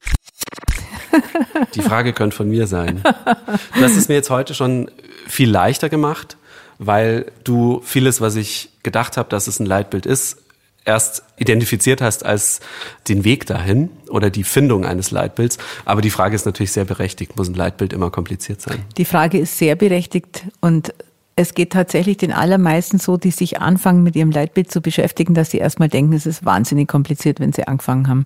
Die 1.75 1.83
Frage 1.83 2.13
könnte 2.13 2.37
von 2.37 2.49
mir 2.49 2.67
sein. 2.67 3.03
Du 3.03 3.83
hast 3.83 3.97
es 3.97 4.09
mir 4.09 4.15
jetzt 4.15 4.31
heute 4.31 4.55
schon 4.55 4.91
viel 5.27 5.51
leichter 5.51 5.89
gemacht, 5.89 6.37
weil 6.79 7.31
du 7.45 7.81
vieles, 7.85 8.21
was 8.21 8.37
ich 8.37 8.71
gedacht 8.83 9.17
habe, 9.17 9.29
dass 9.29 9.47
es 9.47 9.61
ein 9.61 9.67
Leitbild 9.67 10.07
ist, 10.07 10.39
erst 10.85 11.23
identifiziert 11.37 12.01
hast 12.01 12.25
als 12.25 12.61
den 13.09 13.25
Weg 13.25 13.47
dahin 13.47 13.91
oder 14.09 14.31
die 14.31 14.45
Findung 14.45 14.87
eines 14.87 15.11
Leitbilds. 15.11 15.59
Aber 15.85 16.01
die 16.01 16.11
Frage 16.11 16.35
ist 16.35 16.47
natürlich 16.47 16.73
sehr 16.73 16.87
berechtigt. 16.87 17.37
Muss 17.37 17.49
ein 17.49 17.55
Leitbild 17.55 17.93
immer 17.93 18.11
kompliziert 18.11 18.63
sein? 18.63 18.85
Die 18.97 19.05
Frage 19.05 19.39
ist 19.39 19.59
sehr 19.59 19.77
berechtigt 19.77 20.45
und 20.61 20.95
es 21.39 21.55
geht 21.55 21.71
tatsächlich 21.71 22.17
den 22.17 22.33
allermeisten 22.33 22.99
so, 22.99 23.17
die 23.17 23.31
sich 23.31 23.61
anfangen, 23.61 24.03
mit 24.03 24.17
ihrem 24.17 24.33
Leitbild 24.33 24.73
zu 24.73 24.81
beschäftigen, 24.81 25.35
dass 25.35 25.53
sie 25.53 25.59
erstmal 25.59 25.89
denken, 25.89 26.13
es 26.13 26.27
ist 26.27 26.45
wahnsinnig 26.45 26.89
kompliziert, 26.89 27.39
wenn 27.39 27.53
sie 27.53 27.69
angefangen 27.69 28.09
haben. 28.09 28.25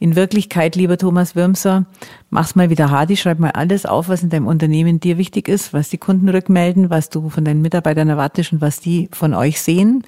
In 0.00 0.16
Wirklichkeit, 0.16 0.74
lieber 0.74 0.98
Thomas 0.98 1.36
Würmser, 1.36 1.86
mach's 2.30 2.56
mal 2.56 2.68
wieder 2.68 2.90
hardy, 2.90 3.16
schreib 3.16 3.38
mal 3.38 3.52
alles 3.52 3.86
auf, 3.86 4.08
was 4.08 4.24
in 4.24 4.30
deinem 4.30 4.48
Unternehmen 4.48 4.98
dir 4.98 5.18
wichtig 5.18 5.46
ist, 5.46 5.72
was 5.72 5.88
die 5.88 5.98
Kunden 5.98 6.28
rückmelden, 6.28 6.90
was 6.90 7.10
du 7.10 7.30
von 7.30 7.44
deinen 7.44 7.62
Mitarbeitern 7.62 8.08
erwartest 8.08 8.52
und 8.52 8.60
was 8.60 8.80
die 8.80 9.08
von 9.12 9.34
euch 9.34 9.60
sehen 9.60 10.02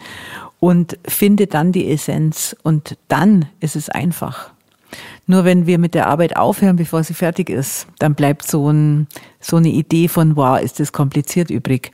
und 0.59 0.99
finde 1.07 1.47
dann 1.47 1.71
die 1.71 1.89
Essenz 1.89 2.57
und 2.65 2.99
dann 3.07 3.47
ist 3.61 3.77
es 3.77 3.91
einfach. 3.91 4.51
Nur 5.27 5.45
wenn 5.45 5.67
wir 5.67 5.79
mit 5.79 5.95
der 5.95 6.07
Arbeit 6.09 6.37
aufhören, 6.37 6.77
bevor 6.77 7.05
sie 7.05 7.15
fertig 7.15 7.51
ist, 7.51 7.87
dann 7.99 8.15
bleibt 8.15 8.47
so, 8.47 8.71
ein, 8.71 9.07
so 9.39 9.57
eine 9.57 9.69
Idee 9.69 10.09
von, 10.09 10.37
wow, 10.37 10.61
ist 10.61 10.81
das 10.81 10.93
kompliziert 10.93 11.51
übrig. 11.51 11.91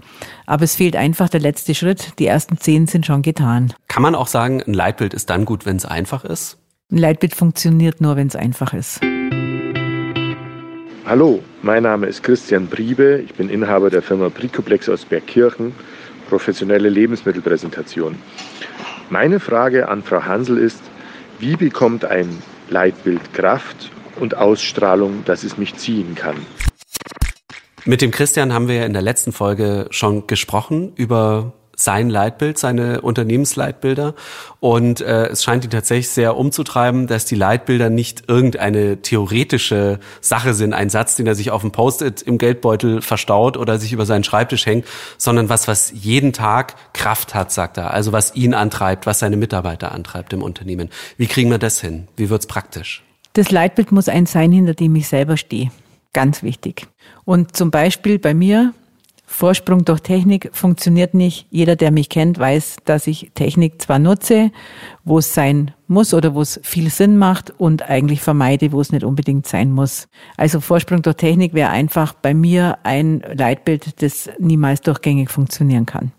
Aber 0.46 0.64
es 0.64 0.76
fehlt 0.76 0.96
einfach 0.96 1.28
der 1.28 1.40
letzte 1.40 1.74
Schritt. 1.74 2.18
Die 2.18 2.26
ersten 2.26 2.58
zehn 2.58 2.86
sind 2.86 3.04
schon 3.06 3.22
getan. 3.22 3.74
Kann 3.88 4.02
man 4.02 4.14
auch 4.14 4.26
sagen, 4.26 4.62
ein 4.66 4.74
Leitbild 4.74 5.12
ist 5.12 5.28
dann 5.30 5.44
gut, 5.44 5.66
wenn 5.66 5.76
es 5.76 5.84
einfach 5.84 6.24
ist? 6.24 6.58
Ein 6.90 6.98
Leitbild 6.98 7.34
funktioniert 7.34 8.00
nur, 8.00 8.16
wenn 8.16 8.28
es 8.28 8.36
einfach 8.36 8.72
ist. 8.72 9.00
Hallo, 11.04 11.40
mein 11.62 11.84
Name 11.84 12.06
ist 12.06 12.22
Christian 12.22 12.66
Briebe. 12.66 13.22
Ich 13.24 13.34
bin 13.34 13.48
Inhaber 13.48 13.90
der 13.90 14.02
Firma 14.02 14.28
Bricoplex 14.28 14.88
aus 14.88 15.04
Bergkirchen, 15.04 15.72
professionelle 16.28 16.88
Lebensmittelpräsentation. 16.88 18.16
Meine 19.10 19.38
Frage 19.38 19.88
an 19.88 20.02
Frau 20.02 20.24
Hansel 20.24 20.58
ist, 20.58 20.82
wie 21.38 21.54
bekommt 21.54 22.04
ein 22.04 22.28
Leitbild 22.68 23.32
Kraft 23.32 23.90
und 24.20 24.36
Ausstrahlung, 24.36 25.24
dass 25.24 25.44
es 25.44 25.58
mich 25.58 25.76
ziehen 25.76 26.14
kann? 26.14 26.36
Mit 27.84 28.02
dem 28.02 28.10
Christian 28.10 28.52
haben 28.52 28.68
wir 28.68 28.84
in 28.84 28.92
der 28.92 29.02
letzten 29.02 29.32
Folge 29.32 29.86
schon 29.90 30.26
gesprochen 30.26 30.92
über 30.96 31.52
sein 31.76 32.10
Leitbild, 32.10 32.58
seine 32.58 33.02
Unternehmensleitbilder. 33.02 34.14
Und 34.60 35.00
äh, 35.02 35.26
es 35.26 35.44
scheint 35.44 35.64
ihn 35.64 35.70
tatsächlich 35.70 36.08
sehr 36.08 36.36
umzutreiben, 36.36 37.06
dass 37.06 37.26
die 37.26 37.34
Leitbilder 37.34 37.90
nicht 37.90 38.24
irgendeine 38.28 39.02
theoretische 39.02 40.00
Sache 40.20 40.54
sind, 40.54 40.72
ein 40.72 40.90
Satz, 40.90 41.16
den 41.16 41.26
er 41.26 41.34
sich 41.34 41.50
auf 41.50 41.60
dem 41.60 41.70
Post-it 41.70 42.22
im 42.22 42.38
Geldbeutel 42.38 43.02
verstaut 43.02 43.56
oder 43.56 43.78
sich 43.78 43.92
über 43.92 44.06
seinen 44.06 44.24
Schreibtisch 44.24 44.66
hängt, 44.66 44.86
sondern 45.18 45.48
was, 45.48 45.68
was 45.68 45.92
jeden 45.94 46.32
Tag 46.32 46.74
Kraft 46.94 47.34
hat, 47.34 47.52
sagt 47.52 47.76
er. 47.76 47.92
Also 47.92 48.12
was 48.12 48.34
ihn 48.34 48.54
antreibt, 48.54 49.06
was 49.06 49.18
seine 49.18 49.36
Mitarbeiter 49.36 49.92
antreibt 49.92 50.32
im 50.32 50.42
Unternehmen. 50.42 50.88
Wie 51.18 51.26
kriegen 51.26 51.50
wir 51.50 51.58
das 51.58 51.80
hin? 51.80 52.08
Wie 52.16 52.30
wird's 52.30 52.46
praktisch? 52.46 53.02
Das 53.34 53.50
Leitbild 53.50 53.92
muss 53.92 54.08
ein 54.08 54.24
sein, 54.24 54.50
hinter 54.50 54.72
dem 54.72 54.96
ich 54.96 55.08
selber 55.08 55.36
stehe. 55.36 55.70
Ganz 56.14 56.42
wichtig. 56.42 56.86
Und 57.26 57.54
zum 57.54 57.70
Beispiel 57.70 58.18
bei 58.18 58.32
mir 58.32 58.72
Vorsprung 59.28 59.84
durch 59.84 60.00
Technik 60.00 60.50
funktioniert 60.52 61.12
nicht. 61.12 61.46
Jeder, 61.50 61.74
der 61.74 61.90
mich 61.90 62.08
kennt, 62.08 62.38
weiß, 62.38 62.76
dass 62.84 63.08
ich 63.08 63.32
Technik 63.34 63.82
zwar 63.82 63.98
nutze, 63.98 64.52
wo 65.04 65.18
es 65.18 65.34
sein 65.34 65.72
muss 65.88 66.14
oder 66.14 66.34
wo 66.34 66.40
es 66.40 66.60
viel 66.62 66.90
Sinn 66.90 67.18
macht 67.18 67.52
und 67.58 67.82
eigentlich 67.82 68.22
vermeide, 68.22 68.70
wo 68.70 68.80
es 68.80 68.92
nicht 68.92 69.04
unbedingt 69.04 69.46
sein 69.46 69.72
muss. 69.72 70.08
Also 70.36 70.60
Vorsprung 70.60 71.02
durch 71.02 71.16
Technik 71.16 71.54
wäre 71.54 71.70
einfach 71.70 72.12
bei 72.12 72.34
mir 72.34 72.78
ein 72.84 73.22
Leitbild, 73.34 74.00
das 74.00 74.30
niemals 74.38 74.80
durchgängig 74.80 75.30
funktionieren 75.30 75.86
kann. 75.86 76.12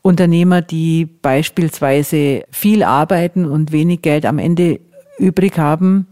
Unternehmer, 0.00 0.62
die 0.62 1.06
beispielsweise 1.06 2.44
viel 2.50 2.82
arbeiten 2.82 3.44
und 3.44 3.70
wenig 3.70 4.02
Geld 4.02 4.26
am 4.26 4.38
Ende 4.38 4.80
übrig 5.18 5.58
haben, 5.58 6.06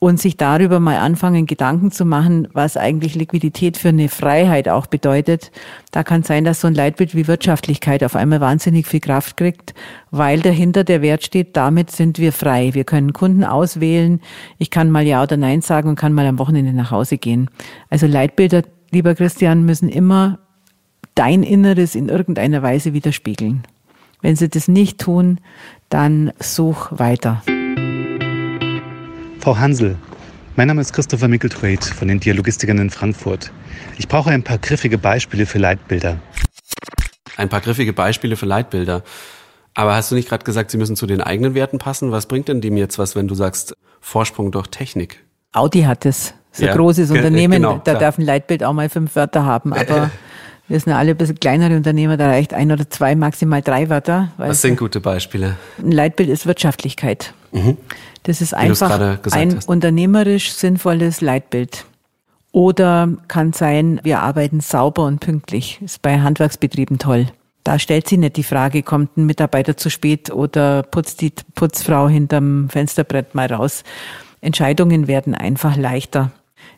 und 0.00 0.20
sich 0.20 0.36
darüber 0.36 0.78
mal 0.78 0.98
anfangen, 0.98 1.46
Gedanken 1.46 1.90
zu 1.90 2.04
machen, 2.04 2.46
was 2.52 2.76
eigentlich 2.76 3.14
Liquidität 3.14 3.76
für 3.76 3.88
eine 3.88 4.08
Freiheit 4.08 4.68
auch 4.68 4.86
bedeutet. 4.86 5.50
Da 5.90 6.04
kann 6.04 6.22
sein, 6.22 6.44
dass 6.44 6.60
so 6.60 6.68
ein 6.68 6.74
Leitbild 6.74 7.14
wie 7.16 7.26
Wirtschaftlichkeit 7.26 8.04
auf 8.04 8.14
einmal 8.14 8.40
wahnsinnig 8.40 8.86
viel 8.86 9.00
Kraft 9.00 9.36
kriegt, 9.36 9.74
weil 10.10 10.40
dahinter 10.40 10.84
der 10.84 11.02
Wert 11.02 11.24
steht, 11.24 11.56
damit 11.56 11.90
sind 11.90 12.18
wir 12.18 12.32
frei. 12.32 12.74
Wir 12.74 12.84
können 12.84 13.12
Kunden 13.12 13.42
auswählen. 13.42 14.20
Ich 14.58 14.70
kann 14.70 14.90
mal 14.90 15.04
Ja 15.04 15.22
oder 15.22 15.36
Nein 15.36 15.62
sagen 15.62 15.88
und 15.88 15.96
kann 15.96 16.12
mal 16.12 16.26
am 16.26 16.38
Wochenende 16.38 16.72
nach 16.72 16.92
Hause 16.92 17.18
gehen. 17.18 17.50
Also 17.90 18.06
Leitbilder, 18.06 18.62
lieber 18.92 19.16
Christian, 19.16 19.64
müssen 19.64 19.88
immer 19.88 20.38
dein 21.16 21.42
Inneres 21.42 21.96
in 21.96 22.08
irgendeiner 22.08 22.62
Weise 22.62 22.92
widerspiegeln. 22.92 23.64
Wenn 24.20 24.36
sie 24.36 24.48
das 24.48 24.68
nicht 24.68 25.00
tun, 25.00 25.40
dann 25.88 26.32
such 26.38 26.90
weiter. 26.92 27.42
Frau 29.48 29.56
Hansel, 29.56 29.96
mein 30.56 30.68
Name 30.68 30.82
ist 30.82 30.92
Christopher 30.92 31.26
Mickeltrade 31.26 31.80
von 31.82 32.06
den 32.06 32.20
Dialogistikern 32.20 32.76
in 32.76 32.90
Frankfurt. 32.90 33.50
Ich 33.96 34.06
brauche 34.06 34.28
ein 34.28 34.42
paar 34.42 34.58
griffige 34.58 34.98
Beispiele 34.98 35.46
für 35.46 35.58
Leitbilder. 35.58 36.18
Ein 37.38 37.48
paar 37.48 37.62
griffige 37.62 37.94
Beispiele 37.94 38.36
für 38.36 38.44
Leitbilder. 38.44 39.02
Aber 39.72 39.94
hast 39.94 40.10
du 40.10 40.16
nicht 40.16 40.28
gerade 40.28 40.44
gesagt, 40.44 40.70
sie 40.70 40.76
müssen 40.76 40.96
zu 40.96 41.06
den 41.06 41.22
eigenen 41.22 41.54
Werten 41.54 41.78
passen? 41.78 42.12
Was 42.12 42.26
bringt 42.26 42.48
denn 42.48 42.60
dem 42.60 42.76
jetzt 42.76 42.98
was, 42.98 43.16
wenn 43.16 43.26
du 43.26 43.34
sagst 43.34 43.74
Vorsprung 44.02 44.52
durch 44.52 44.66
Technik? 44.66 45.24
Audi 45.54 45.84
hat 45.84 46.04
es. 46.04 46.34
Das 46.50 46.58
ist 46.58 46.66
ja, 46.66 46.72
ein 46.72 46.76
großes 46.76 47.10
Unternehmen, 47.10 47.62
genau, 47.62 47.80
da 47.82 47.92
klar. 47.92 48.00
darf 48.00 48.18
ein 48.18 48.26
Leitbild 48.26 48.62
auch 48.64 48.74
mal 48.74 48.90
fünf 48.90 49.16
Wörter 49.16 49.46
haben, 49.46 49.72
aber 49.72 50.10
wir 50.68 50.78
sind 50.78 50.92
alle 50.92 51.12
ein 51.12 51.16
bisschen 51.16 51.40
kleinere 51.40 51.76
Unternehmer, 51.76 52.16
da 52.16 52.26
reicht 52.26 52.54
ein 52.54 52.70
oder 52.70 52.88
zwei, 52.88 53.16
maximal 53.16 53.62
drei 53.62 53.88
Wörter. 53.88 54.32
Was 54.36 54.62
sind 54.62 54.78
gute 54.78 55.00
Beispiele? 55.00 55.56
Ein 55.78 55.92
Leitbild 55.92 56.28
ist 56.28 56.46
Wirtschaftlichkeit. 56.46 57.32
Mhm. 57.52 57.78
Das 58.24 58.40
ist 58.40 58.54
einfach 58.54 59.00
ein 59.32 59.56
hast. 59.56 59.68
unternehmerisch 59.68 60.52
sinnvolles 60.52 61.20
Leitbild. 61.20 61.86
Oder 62.52 63.08
kann 63.28 63.52
sein, 63.52 64.00
wir 64.02 64.20
arbeiten 64.20 64.60
sauber 64.60 65.04
und 65.04 65.20
pünktlich. 65.20 65.80
Ist 65.82 66.02
bei 66.02 66.20
Handwerksbetrieben 66.20 66.98
toll. 66.98 67.26
Da 67.64 67.78
stellt 67.78 68.08
sich 68.08 68.18
nicht 68.18 68.36
die 68.36 68.42
Frage, 68.42 68.82
kommt 68.82 69.16
ein 69.16 69.26
Mitarbeiter 69.26 69.76
zu 69.76 69.90
spät 69.90 70.30
oder 70.30 70.82
putzt 70.82 71.20
die 71.20 71.32
Putzfrau 71.54 72.08
hinterm 72.08 72.68
Fensterbrett 72.70 73.34
mal 73.34 73.52
raus. 73.52 73.84
Entscheidungen 74.40 75.06
werden 75.06 75.34
einfach 75.34 75.76
leichter. 75.76 76.30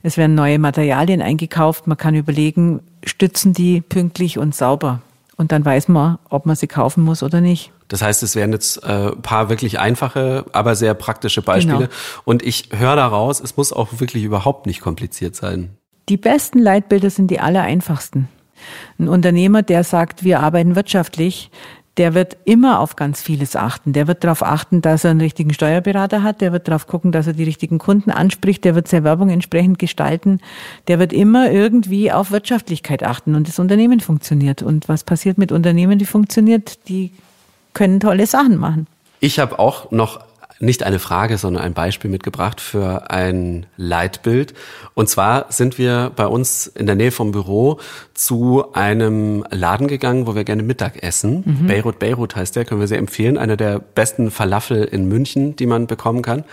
Es 0.03 0.17
werden 0.17 0.35
neue 0.35 0.59
Materialien 0.59 1.23
eingekauft. 1.23 1.87
Man 1.87 1.97
kann 1.97 2.15
überlegen, 2.15 2.81
stützen 3.05 3.53
die 3.53 3.81
pünktlich 3.81 4.39
und 4.39 4.55
sauber. 4.55 5.01
Und 5.37 5.53
dann 5.53 5.65
weiß 5.65 5.89
man, 5.89 6.19
ob 6.29 6.47
man 6.47 6.57
sie 6.57 6.67
kaufen 6.67 7.03
muss 7.03 7.23
oder 7.23 7.41
nicht. 7.41 7.73
Das 7.89 8.03
heißt, 8.03 8.23
es 8.23 8.37
wären 8.37 8.53
jetzt 8.53 8.85
äh, 8.85 9.11
paar 9.11 9.49
wirklich 9.49 9.81
einfache, 9.81 10.45
aber 10.53 10.77
sehr 10.77 10.95
praktische 10.95 11.43
Beispiele. 11.43 11.79
Genau. 11.79 11.91
Und 12.25 12.43
ich 12.43 12.69
höre 12.73 12.95
daraus, 12.95 13.41
es 13.41 13.57
muss 13.57 13.73
auch 13.73 13.89
wirklich 13.99 14.23
überhaupt 14.23 14.67
nicht 14.67 14.81
kompliziert 14.81 15.35
sein. 15.35 15.71
Die 16.09 16.17
besten 16.17 16.59
Leitbilder 16.59 17.11
sind 17.11 17.31
die 17.31 17.41
aller 17.41 17.63
einfachsten. 17.63 18.29
Ein 18.99 19.09
Unternehmer, 19.09 19.63
der 19.63 19.85
sagt, 19.85 20.23
wir 20.25 20.41
arbeiten 20.41 20.77
wirtschaftlich, 20.77 21.51
der 22.01 22.15
wird 22.15 22.39
immer 22.47 22.81
auf 22.81 22.97
ganz 22.97 23.21
vieles 23.21 23.57
achten. 23.57 23.93
Der 23.93 24.07
wird 24.07 24.25
darauf 24.25 24.43
achten, 24.43 24.81
dass 24.81 25.05
er 25.05 25.11
einen 25.11 25.21
richtigen 25.21 25.53
Steuerberater 25.53 26.23
hat. 26.23 26.41
Der 26.41 26.51
wird 26.51 26.67
darauf 26.67 26.87
gucken, 26.87 27.13
dass 27.13 27.27
er 27.27 27.35
die 27.35 27.45
richtigen 27.45 27.77
Kunden 27.77 28.11
anspricht. 28.11 28.65
Der 28.65 28.75
wird 28.75 28.89
seine 28.89 29.05
Werbung 29.05 29.29
entsprechend 29.29 29.79
gestalten. 29.79 30.41
Der 30.89 30.99
wird 30.99 31.13
immer 31.13 31.51
irgendwie 31.51 32.11
auf 32.11 32.31
Wirtschaftlichkeit 32.31 33.03
achten 33.03 33.35
und 33.35 33.49
das 33.49 33.59
Unternehmen 33.59 34.01
funktioniert. 34.01 34.63
Und 34.63 34.89
was 34.89 35.05
passiert 35.05 35.37
mit 35.37 35.53
Unternehmen, 35.53 35.99
die 35.99 36.07
funktioniert? 36.07 36.89
Die 36.89 37.11
können 37.75 38.01
tolle 38.01 38.27
Sachen 38.27 38.57
machen. 38.57 38.87
Ich 39.21 39.39
habe 39.39 39.59
auch 39.59 39.91
noch 39.91 40.21
nicht 40.61 40.83
eine 40.83 40.99
Frage, 40.99 41.39
sondern 41.39 41.63
ein 41.65 41.73
Beispiel 41.73 42.11
mitgebracht 42.11 42.61
für 42.61 43.11
ein 43.11 43.67
Leitbild. 43.77 44.53
Und 44.95 45.09
zwar 45.09 45.47
sind 45.49 45.79
wir 45.79 46.13
bei 46.15 46.27
uns 46.27 46.67
in 46.67 46.85
der 46.87 46.97
Nähe 46.97 47.11
vom 47.11 47.33
Büro 47.33 47.81
zu 48.13 48.73
einem 48.75 49.45
Laden 49.51 49.89
gegangen, 49.89 50.27
wo 50.27 50.35
wir 50.35 50.45
gerne 50.45 50.63
Mittag 50.63 51.03
essen. 51.03 51.43
Mhm. 51.47 51.67
Beirut 51.67 51.99
Beirut 51.99 52.37
heißt 52.37 52.55
der, 52.57 52.67
können 52.67 52.81
wir 52.81 52.89
sehr 52.89 52.99
empfehlen. 52.99 53.39
Einer 53.39 53.57
der 53.57 53.79
besten 53.79 54.31
Falafel 54.31 54.85
in 54.85 55.09
München, 55.09 55.57
die 55.57 55.67
man 55.67 55.87
bekommen 55.87 56.21
kann. 56.21 56.45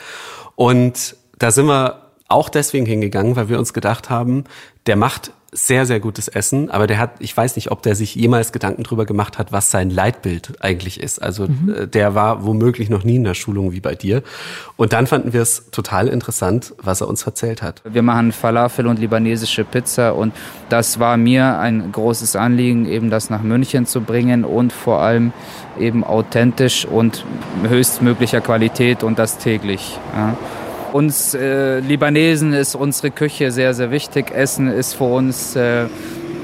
Und 0.55 1.17
da 1.37 1.51
sind 1.51 1.67
wir 1.67 2.07
auch 2.29 2.47
deswegen 2.47 2.85
hingegangen, 2.85 3.35
weil 3.35 3.49
wir 3.49 3.59
uns 3.59 3.73
gedacht 3.73 4.09
haben, 4.09 4.45
der 4.85 4.95
macht 4.95 5.31
sehr, 5.51 5.86
sehr 5.86 6.00
gutes 6.01 6.27
Essen, 6.27 6.70
aber 6.70 6.88
der 6.88 7.00
hat, 7.00 7.12
ich 7.20 7.36
weiß 7.36 7.56
nicht, 7.56 7.72
ob 7.72 7.82
der 7.82 7.96
sich 7.96 8.16
jemals 8.16 8.51
Gedanken 8.51 8.84
drüber 8.84 9.06
gemacht 9.06 9.38
hat, 9.38 9.54
was 9.54 9.72
sein 9.72 9.89
Leitbild 9.89 10.54
eigentlich 10.60 11.00
ist. 11.00 11.22
Also 11.22 11.48
mhm. 11.48 11.74
Äh, 11.74 11.88
der 11.88 12.16
war 12.16 12.46
womöglich 12.46 12.89
noch 12.89 13.04
nie 13.04 13.16
in 13.16 13.24
der 13.24 13.34
Schulung 13.34 13.72
wie 13.72 13.80
bei 13.80 13.96
dir. 13.96 14.24
Und 14.75 14.94
dann 14.94 15.08
fanden 15.08 15.32
wir 15.32 15.42
es 15.42 15.70
total 15.72 16.10
interessant, 16.10 16.74
was 16.82 17.01
er 17.01 17.08
uns 17.08 17.24
erzählt 17.24 17.62
hat. 17.62 17.82
Wir 17.86 18.01
machen 18.01 18.34
Falafel 18.34 18.88
und 18.88 19.00
libanesische 19.00 19.63
Pizza 19.63 20.16
und 20.16 20.34
das 20.70 21.00
war 21.00 21.16
mir 21.16 21.60
ein 21.60 21.92
großes 21.92 22.36
Anliegen, 22.36 22.86
eben 22.86 23.10
das 23.10 23.30
nach 23.30 23.42
München 23.42 23.86
zu 23.86 24.01
bringen 24.01 24.44
und 24.44 24.74
vor 24.74 25.01
allem 25.01 25.32
eben 25.80 26.04
authentisch 26.04 26.86
und 26.86 27.24
höchstmöglicher 27.63 28.42
Qualität 28.42 29.04
und 29.04 29.18
das 29.18 29.38
täglich. 29.38 29.98
Ja. 30.13 30.38
Uns 30.94 31.34
äh, 31.34 31.79
Libanesen 31.79 32.53
ist 32.53 32.75
unsere 32.75 33.12
Küche 33.12 33.51
sehr, 33.51 33.74
sehr 33.74 33.91
wichtig. 33.91 34.32
Essen 34.32 34.67
ist 34.67 34.94
für 34.94 35.03
uns 35.03 35.56
äh, 35.56 35.88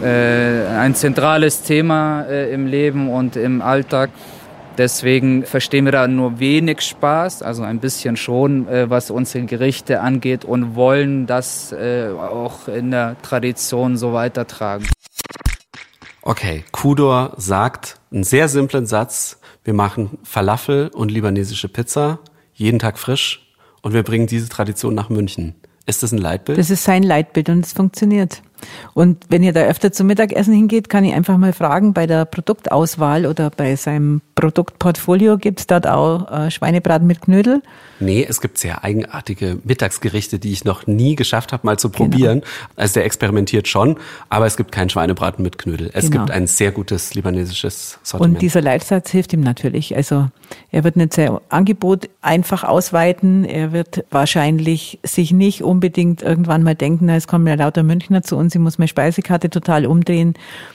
äh, 0.02 0.68
ein 0.68 0.96
zentrales 0.96 1.62
Thema 1.62 2.24
äh, 2.24 2.54
im 2.54 2.68
Leben 2.68 3.10
und 3.10 3.38
im 3.38 3.62
Alltag. 3.62 4.10
Deswegen 4.78 5.46
verstehen 5.46 5.86
wir 5.86 5.92
da 5.92 6.08
nur 6.08 6.40
wenig 6.40 6.82
Spaß, 6.82 7.42
also 7.42 7.64
ein 7.64 7.80
bisschen 7.80 8.18
schon, 8.18 8.68
äh, 8.68 8.90
was 8.90 9.12
unsere 9.12 9.46
Gerichte 9.46 10.02
angeht 10.02 10.44
und 10.44 10.76
wollen 10.76 11.26
das 11.26 11.72
äh, 11.72 12.10
auch 12.10 12.68
in 12.68 12.92
der 12.92 13.16
Tradition 13.22 13.96
so 13.98 14.14
weitertragen. 14.14 14.88
Okay, 16.22 16.66
Kudor 16.72 17.34
sagt 17.38 18.00
einen 18.12 18.24
sehr 18.24 18.50
simplen 18.50 18.88
Satz. 18.88 19.40
Wir 19.64 19.74
machen 19.74 20.18
Falafel 20.24 20.90
und 20.94 21.12
libanesische 21.12 21.70
Pizza, 21.70 22.20
jeden 22.54 22.80
Tag 22.80 22.98
frisch 22.98 23.44
und 23.84 23.94
wir 23.94 24.02
bringen 24.02 24.26
diese 24.26 24.50
Tradition 24.50 24.96
nach 24.96 25.10
München. 25.10 25.54
Ist 25.86 26.02
das 26.02 26.12
ein 26.12 26.18
Leitbild? 26.18 26.58
Das 26.58 26.72
ist 26.72 26.86
sein 26.86 27.04
Leitbild 27.04 27.50
und 27.50 27.66
es 27.66 27.74
funktioniert. 27.74 28.42
Und 28.94 29.26
wenn 29.30 29.44
ihr 29.44 29.54
da 29.54 29.62
öfter 29.62 29.92
zum 29.92 30.08
Mittagessen 30.08 30.54
hingeht, 30.54 30.90
kann 30.90 31.04
ich 31.04 31.14
einfach 31.14 31.38
mal 31.38 31.54
fragen, 31.54 31.94
bei 31.94 32.08
der 32.08 32.26
Produktauswahl 32.26 33.26
oder 33.26 33.50
bei 33.50 33.76
seinem 33.76 34.22
Produktportfolio 34.36 35.38
gibt's 35.38 35.68
dort 35.68 35.88
auch 35.88 36.32
äh, 36.32 36.52
Schweinebraten 36.52 37.08
mit 37.08 37.22
Knödel? 37.22 37.62
Nee, 38.00 38.26
es 38.28 38.42
gibt 38.42 38.58
sehr 38.58 38.84
eigenartige 38.84 39.60
Mittagsgerichte, 39.64 40.40
die 40.40 40.52
ich 40.52 40.66
noch 40.66 40.88
nie 40.88 41.16
geschafft 41.16 41.54
habe, 41.54 41.66
mal 41.66 41.78
zu 41.78 41.90
probieren. 41.90 42.42
Genau. 42.42 42.52
Also 42.76 42.96
der 42.96 43.06
experimentiert 43.06 43.68
schon, 43.68 43.98
aber 44.30 44.46
es 44.46 44.58
gibt 44.58 44.72
keinen 44.72 44.90
Schweinebraten 44.90 45.44
mit 45.44 45.58
Knödel. 45.58 45.90
Es 45.94 46.10
genau. 46.10 46.26
gibt 46.26 46.36
ein 46.36 46.48
sehr 46.48 46.72
gutes 46.72 47.14
libanesisches 47.14 48.00
Sortiment. 48.04 48.36
Und 48.36 48.42
dieser 48.42 48.62
Leitsatz 48.62 49.12
hilft 49.12 49.34
ihm 49.34 49.42
natürlich. 49.42 49.96
Also 49.96 50.30
er 50.72 50.84
wird 50.84 50.96
nicht 50.96 51.14
sein 51.14 51.38
Angebot 51.50 52.10
einfach 52.22 52.64
ausweiten. 52.64 53.46
Er 53.46 53.72
wird 53.72 54.04
wahrscheinlich 54.10 55.00
sich 55.04 55.32
nicht 55.32 55.64
unbedingt 55.64 56.22
irgendwann 56.22 56.64
mal 56.64 56.76
denken, 56.76 57.06
na, 57.06 57.16
es 57.16 57.28
kommen 57.28 57.48
ja 57.48 57.56
lauter 57.56 57.84
Münchner 57.84 58.24
zu 58.24 58.36
uns, 58.36 58.53
ich 58.56 58.62
muss 58.62 58.78
meine 58.78 58.88
Speisekarte 58.88 59.50
total 59.50 59.86
umdrehen. 59.86 60.34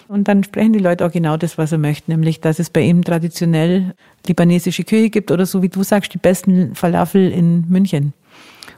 Und 0.08 0.28
dann 0.28 0.44
sprechen 0.44 0.72
die 0.72 0.78
Leute 0.78 1.06
auch 1.06 1.12
genau 1.12 1.36
das, 1.36 1.58
was 1.58 1.72
er 1.72 1.78
möchte, 1.78 2.10
nämlich, 2.10 2.40
dass 2.40 2.58
es 2.58 2.70
bei 2.70 2.80
ihm 2.82 3.04
traditionell 3.04 3.94
libanesische 4.26 4.84
Küche 4.84 5.10
gibt 5.10 5.30
oder 5.30 5.46
so 5.46 5.62
wie 5.62 5.68
du 5.68 5.82
sagst, 5.82 6.14
die 6.14 6.18
besten 6.18 6.74
Falafel 6.74 7.30
in 7.30 7.64
München. 7.68 8.12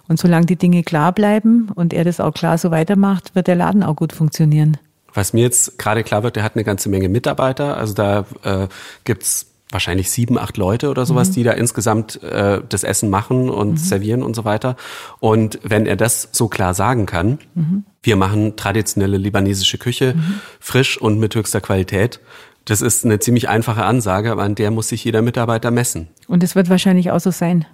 Und 0.08 0.18
solange 0.18 0.46
die 0.46 0.56
Dinge 0.56 0.82
klar 0.82 1.12
bleiben 1.12 1.68
und 1.74 1.92
er 1.92 2.04
das 2.04 2.20
auch 2.20 2.32
klar 2.32 2.58
so 2.58 2.70
weitermacht, 2.70 3.34
wird 3.34 3.46
der 3.46 3.54
Laden 3.54 3.82
auch 3.82 3.96
gut 3.96 4.12
funktionieren. 4.12 4.76
Was 5.14 5.32
mir 5.32 5.42
jetzt 5.42 5.78
gerade 5.78 6.02
klar 6.02 6.22
wird, 6.22 6.36
der 6.36 6.42
hat 6.42 6.56
eine 6.56 6.64
ganze 6.64 6.88
Menge 6.88 7.08
Mitarbeiter. 7.08 7.76
Also 7.76 7.94
da 7.94 8.26
äh, 8.42 8.68
gibt's 9.04 9.49
wahrscheinlich 9.70 10.10
sieben, 10.10 10.38
acht 10.38 10.56
Leute 10.56 10.90
oder 10.90 11.06
sowas, 11.06 11.30
mhm. 11.30 11.34
die 11.34 11.42
da 11.44 11.52
insgesamt 11.52 12.22
äh, 12.22 12.60
das 12.68 12.84
Essen 12.84 13.10
machen 13.10 13.48
und 13.48 13.72
mhm. 13.72 13.76
servieren 13.76 14.22
und 14.22 14.34
so 14.34 14.44
weiter. 14.44 14.76
Und 15.20 15.58
wenn 15.62 15.86
er 15.86 15.96
das 15.96 16.28
so 16.32 16.48
klar 16.48 16.74
sagen 16.74 17.06
kann, 17.06 17.38
mhm. 17.54 17.84
wir 18.02 18.16
machen 18.16 18.56
traditionelle 18.56 19.16
libanesische 19.16 19.78
Küche, 19.78 20.14
mhm. 20.16 20.40
frisch 20.58 21.00
und 21.00 21.18
mit 21.18 21.34
höchster 21.34 21.60
Qualität, 21.60 22.20
das 22.64 22.82
ist 22.82 23.04
eine 23.04 23.18
ziemlich 23.18 23.48
einfache 23.48 23.84
Ansage, 23.84 24.30
aber 24.30 24.42
an 24.42 24.54
der 24.54 24.70
muss 24.70 24.88
sich 24.88 25.04
jeder 25.04 25.22
Mitarbeiter 25.22 25.70
messen. 25.70 26.08
Und 26.28 26.42
es 26.42 26.54
wird 26.54 26.68
wahrscheinlich 26.68 27.10
auch 27.10 27.20
so 27.20 27.30
sein. 27.30 27.66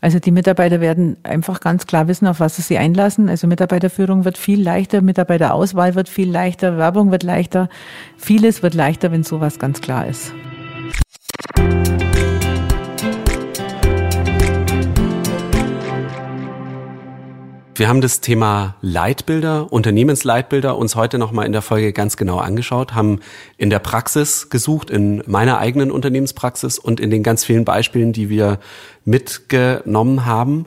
Also 0.00 0.18
die 0.18 0.32
Mitarbeiter 0.32 0.82
werden 0.82 1.16
einfach 1.22 1.60
ganz 1.60 1.86
klar 1.86 2.08
wissen, 2.08 2.26
auf 2.26 2.40
was 2.40 2.56
sie 2.56 2.62
sich 2.62 2.76
einlassen. 2.76 3.30
Also 3.30 3.46
Mitarbeiterführung 3.46 4.26
wird 4.26 4.36
viel 4.36 4.60
leichter, 4.60 5.00
Mitarbeiterauswahl 5.00 5.94
wird 5.94 6.10
viel 6.10 6.30
leichter, 6.30 6.76
Werbung 6.76 7.10
wird 7.10 7.22
leichter. 7.22 7.70
Vieles 8.18 8.62
wird 8.62 8.74
leichter, 8.74 9.12
wenn 9.12 9.22
sowas 9.22 9.58
ganz 9.58 9.80
klar 9.80 10.06
ist. 10.06 10.34
Wir 17.76 17.88
haben 17.88 18.00
das 18.00 18.20
Thema 18.20 18.76
Leitbilder, 18.82 19.72
Unternehmensleitbilder 19.72 20.78
uns 20.78 20.94
heute 20.94 21.18
nochmal 21.18 21.44
in 21.44 21.50
der 21.50 21.60
Folge 21.60 21.92
ganz 21.92 22.16
genau 22.16 22.38
angeschaut, 22.38 22.94
haben 22.94 23.18
in 23.56 23.68
der 23.68 23.80
Praxis 23.80 24.48
gesucht, 24.48 24.90
in 24.90 25.24
meiner 25.26 25.58
eigenen 25.58 25.90
Unternehmenspraxis 25.90 26.78
und 26.78 27.00
in 27.00 27.10
den 27.10 27.24
ganz 27.24 27.44
vielen 27.44 27.64
Beispielen, 27.64 28.12
die 28.12 28.28
wir 28.28 28.60
mitgenommen 29.04 30.24
haben. 30.24 30.66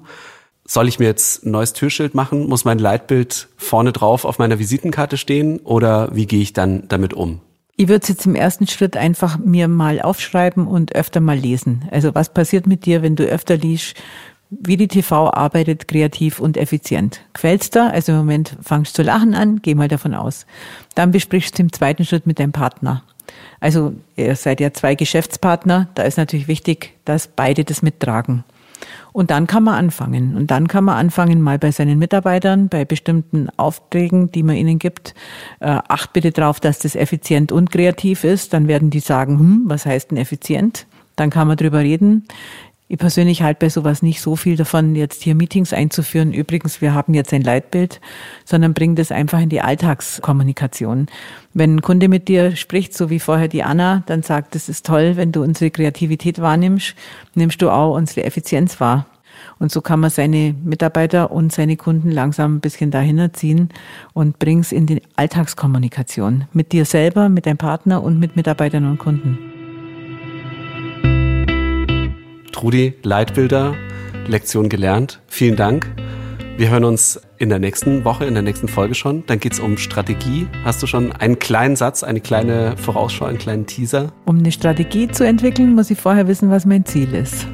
Soll 0.66 0.90
ich 0.90 1.00
mir 1.00 1.06
jetzt 1.06 1.46
ein 1.46 1.52
neues 1.52 1.72
Türschild 1.72 2.14
machen? 2.14 2.46
Muss 2.50 2.66
mein 2.66 2.78
Leitbild 2.78 3.48
vorne 3.56 3.94
drauf 3.94 4.26
auf 4.26 4.38
meiner 4.38 4.60
Visitenkarte 4.60 5.16
stehen 5.16 5.60
oder 5.60 6.10
wie 6.14 6.26
gehe 6.26 6.42
ich 6.42 6.52
dann 6.52 6.90
damit 6.90 7.14
um? 7.14 7.40
Ich 7.80 7.88
würde 7.88 8.02
es 8.02 8.10
jetzt 8.10 8.26
im 8.26 8.34
ersten 8.34 8.66
Schritt 8.66 8.98
einfach 8.98 9.38
mir 9.38 9.68
mal 9.68 10.02
aufschreiben 10.02 10.66
und 10.68 10.96
öfter 10.96 11.20
mal 11.20 11.38
lesen. 11.38 11.88
Also 11.92 12.16
was 12.16 12.34
passiert 12.34 12.66
mit 12.66 12.88
dir, 12.88 13.04
wenn 13.04 13.16
du 13.16 13.24
öfter 13.24 13.56
liest, 13.56 13.94
wie 14.50 14.78
die 14.78 14.88
TV 14.88 15.32
arbeitet 15.32 15.88
kreativ 15.88 16.40
und 16.40 16.58
effizient. 16.58 17.22
Quälst 17.34 17.76
da, 17.76 17.90
also 17.90 18.14
im 18.14 18.18
Moment 18.18 18.58
fangst 18.64 18.98
du 18.98 19.04
zu 19.04 19.08
lachen 19.08 19.36
an, 19.36 19.62
geh 19.62 19.76
mal 19.76 19.88
davon 19.88 20.16
aus. 20.16 20.48
Dann 20.96 21.12
besprichst 21.12 21.56
du 21.56 21.62
im 21.62 21.72
zweiten 21.72 22.04
Schritt 22.04 22.26
mit 22.26 22.40
deinem 22.40 22.52
Partner. 22.52 23.04
Also 23.60 23.94
ihr 24.16 24.36
seid 24.36 24.60
ja 24.60 24.74
zwei 24.74 24.96
Geschäftspartner, 24.96 25.90
da 25.94 26.02
ist 26.04 26.18
natürlich 26.18 26.48
wichtig, 26.48 26.96
dass 27.06 27.28
beide 27.28 27.64
das 27.64 27.84
mittragen. 27.84 28.44
Und 29.14 29.32
dann 29.32 29.48
kann 29.48 29.64
man 29.64 29.76
anfangen. 29.76 30.36
Und 30.36 30.52
dann 30.52 30.68
kann 30.68 30.84
man 30.84 30.98
anfangen, 30.98 31.42
mal 31.42 31.58
bei 31.58 31.72
seinen 31.72 32.00
Mitarbeitern, 32.00 32.70
bei 32.70 32.86
bestimmten 32.86 33.50
Aufträgen, 33.58 34.32
die 34.32 34.44
man 34.44 34.56
ihnen 34.56 34.80
gibt, 34.80 35.16
äh, 35.60 35.80
acht 35.88 36.14
bitte 36.14 36.32
drauf, 36.32 36.60
dass 36.60 36.80
das 36.80 36.96
effizient 36.96 37.52
und 37.52 37.72
kreativ 37.72 38.24
ist. 38.24 38.54
Dann 38.54 38.68
werden 38.68 38.90
die 38.90 39.00
sagen, 39.00 39.40
hm, 39.40 39.64
was 39.66 39.86
heißt 39.86 40.12
denn 40.12 40.18
effizient? 40.18 40.88
Dann 41.16 41.32
kann 41.32 41.48
man 41.48 41.58
drüber 41.58 41.80
reden. 41.80 42.28
Ich 42.90 42.98
persönlich 42.98 43.42
halte 43.42 43.66
bei 43.66 43.70
sowas 43.70 44.02
nicht 44.02 44.22
so 44.22 44.38
viel 44.38 44.56
davon, 44.56 44.96
jetzt 44.96 45.22
hier 45.22 45.36
Meetings 45.36 45.74
einzuführen. 45.74 46.34
Übrigens, 46.34 46.80
wir 46.80 46.94
haben 46.94 47.14
jetzt 47.14 47.34
ein 47.34 47.42
Leitbild, 47.42 48.00
sondern 48.46 48.74
bring 48.74 48.96
das 48.96 49.12
einfach 49.12 49.42
in 49.42 49.50
die 49.50 49.60
Alltagskommunikation. 49.60 51.08
Wenn 51.54 51.76
ein 51.76 51.82
Kunde 51.82 52.08
mit 52.08 52.30
dir 52.30 52.56
spricht, 52.56 52.94
so 52.96 53.10
wie 53.10 53.20
vorher 53.20 53.50
die 53.50 53.64
Anna, 53.64 54.04
dann 54.06 54.24
sagt, 54.24 54.56
es 54.56 54.70
ist 54.70 54.86
toll, 54.86 55.18
wenn 55.18 55.34
du 55.34 55.44
unsere 55.44 55.70
Kreativität 55.70 56.40
wahrnimmst, 56.40 56.96
nimmst 57.36 57.62
du 57.62 57.70
auch 57.70 57.94
unsere 57.94 58.24
Effizienz 58.24 58.80
wahr. 58.80 59.06
Und 59.60 59.70
so 59.70 59.82
kann 59.82 60.00
man 60.00 60.10
seine 60.10 60.56
Mitarbeiter 60.64 61.32
und 61.32 61.52
seine 61.52 61.76
Kunden 61.76 62.10
langsam 62.10 62.56
ein 62.56 62.60
bisschen 62.62 62.90
dahin 62.90 63.20
erziehen 63.20 63.70
und 64.14 64.40
bring's 64.40 64.72
in 64.72 64.86
die 64.86 65.02
Alltagskommunikation. 65.18 66.46
Mit 66.54 66.72
dir 66.72 66.86
selber, 66.86 67.28
mit 67.28 67.48
deinem 67.48 67.58
Partner 67.58 68.02
und 68.02 68.18
mit 68.18 68.38
Mitarbeitern 68.38 68.86
und 68.86 68.98
Kunden. 68.98 69.57
Trudi, 72.58 72.96
Leitbilder, 73.04 73.76
Lektion 74.26 74.68
gelernt. 74.68 75.22
Vielen 75.28 75.56
Dank. 75.56 75.88
Wir 76.58 76.72
hören 76.72 76.86
uns 76.86 77.22
in 77.38 77.50
der 77.50 77.60
nächsten 77.60 78.04
Woche, 78.04 78.26
in 78.26 78.34
der 78.34 78.42
nächsten 78.42 78.68
Folge 78.68 78.96
schon. 78.96 79.24
Dann 79.28 79.40
geht's 79.40 79.60
um 79.60 79.78
Strategie. 79.78 80.48
Hast 80.66 80.82
du 80.82 80.88
schon 80.88 81.12
einen 81.12 81.38
kleinen 81.38 81.76
Satz, 81.76 82.02
eine 82.02 82.20
kleine 82.20 82.76
Vorausschau, 82.76 83.26
einen 83.26 83.38
kleinen 83.38 83.68
Teaser? 83.68 84.12
Um 84.26 84.40
eine 84.40 84.52
Strategie 84.52 85.08
zu 85.08 85.24
entwickeln, 85.24 85.76
muss 85.76 85.92
ich 85.92 86.02
vorher 86.02 86.28
wissen, 86.28 86.50
was 86.50 86.66
mein 86.66 86.84
Ziel 86.84 87.14
ist. 87.14 87.46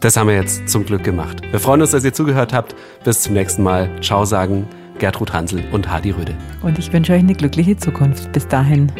Das 0.00 0.16
haben 0.16 0.26
wir 0.26 0.34
jetzt 0.34 0.68
zum 0.68 0.84
Glück 0.84 1.04
gemacht. 1.04 1.40
Wir 1.52 1.60
freuen 1.60 1.80
uns, 1.80 1.92
dass 1.92 2.04
ihr 2.04 2.12
zugehört 2.12 2.52
habt. 2.52 2.74
Bis 3.04 3.20
zum 3.20 3.34
nächsten 3.34 3.62
Mal. 3.62 3.88
Ciao 4.02 4.24
sagen 4.24 4.66
Gertrud 4.98 5.32
Hansel 5.32 5.62
und 5.70 5.88
Hadi 5.88 6.10
Röde. 6.10 6.34
Und 6.62 6.80
ich 6.80 6.92
wünsche 6.92 7.12
euch 7.12 7.20
eine 7.20 7.34
glückliche 7.34 7.76
Zukunft. 7.76 8.32
Bis 8.32 8.48
dahin. 8.48 8.90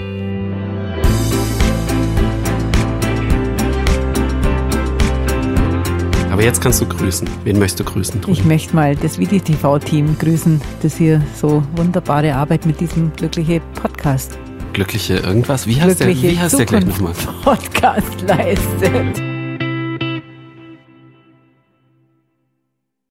Aber 6.32 6.42
jetzt 6.42 6.62
kannst 6.62 6.80
du 6.80 6.86
grüßen. 6.86 7.28
Wen 7.44 7.58
möchtest 7.58 7.80
du 7.80 7.84
grüßen? 7.84 8.22
Trudi? 8.22 8.32
Ich 8.32 8.44
möchte 8.46 8.74
mal 8.74 8.96
das 8.96 9.18
Vidi-TV-Team 9.18 10.16
grüßen, 10.18 10.62
das 10.80 10.96
hier 10.96 11.20
so 11.36 11.62
wunderbare 11.76 12.34
Arbeit 12.34 12.64
mit 12.64 12.80
diesem 12.80 13.12
glückliche 13.12 13.60
Podcast. 13.74 14.38
Glückliche 14.72 15.16
irgendwas? 15.16 15.66
Wie 15.66 15.78
heißt 15.78 15.98
glückliche 15.98 16.28
der, 16.28 16.32
wie 16.32 16.38
heißt 16.38 16.58
der 16.58 16.64
gleich 16.64 16.86
nochmal? 16.86 17.12
Podcast 17.44 18.22
leistet. 18.26 19.31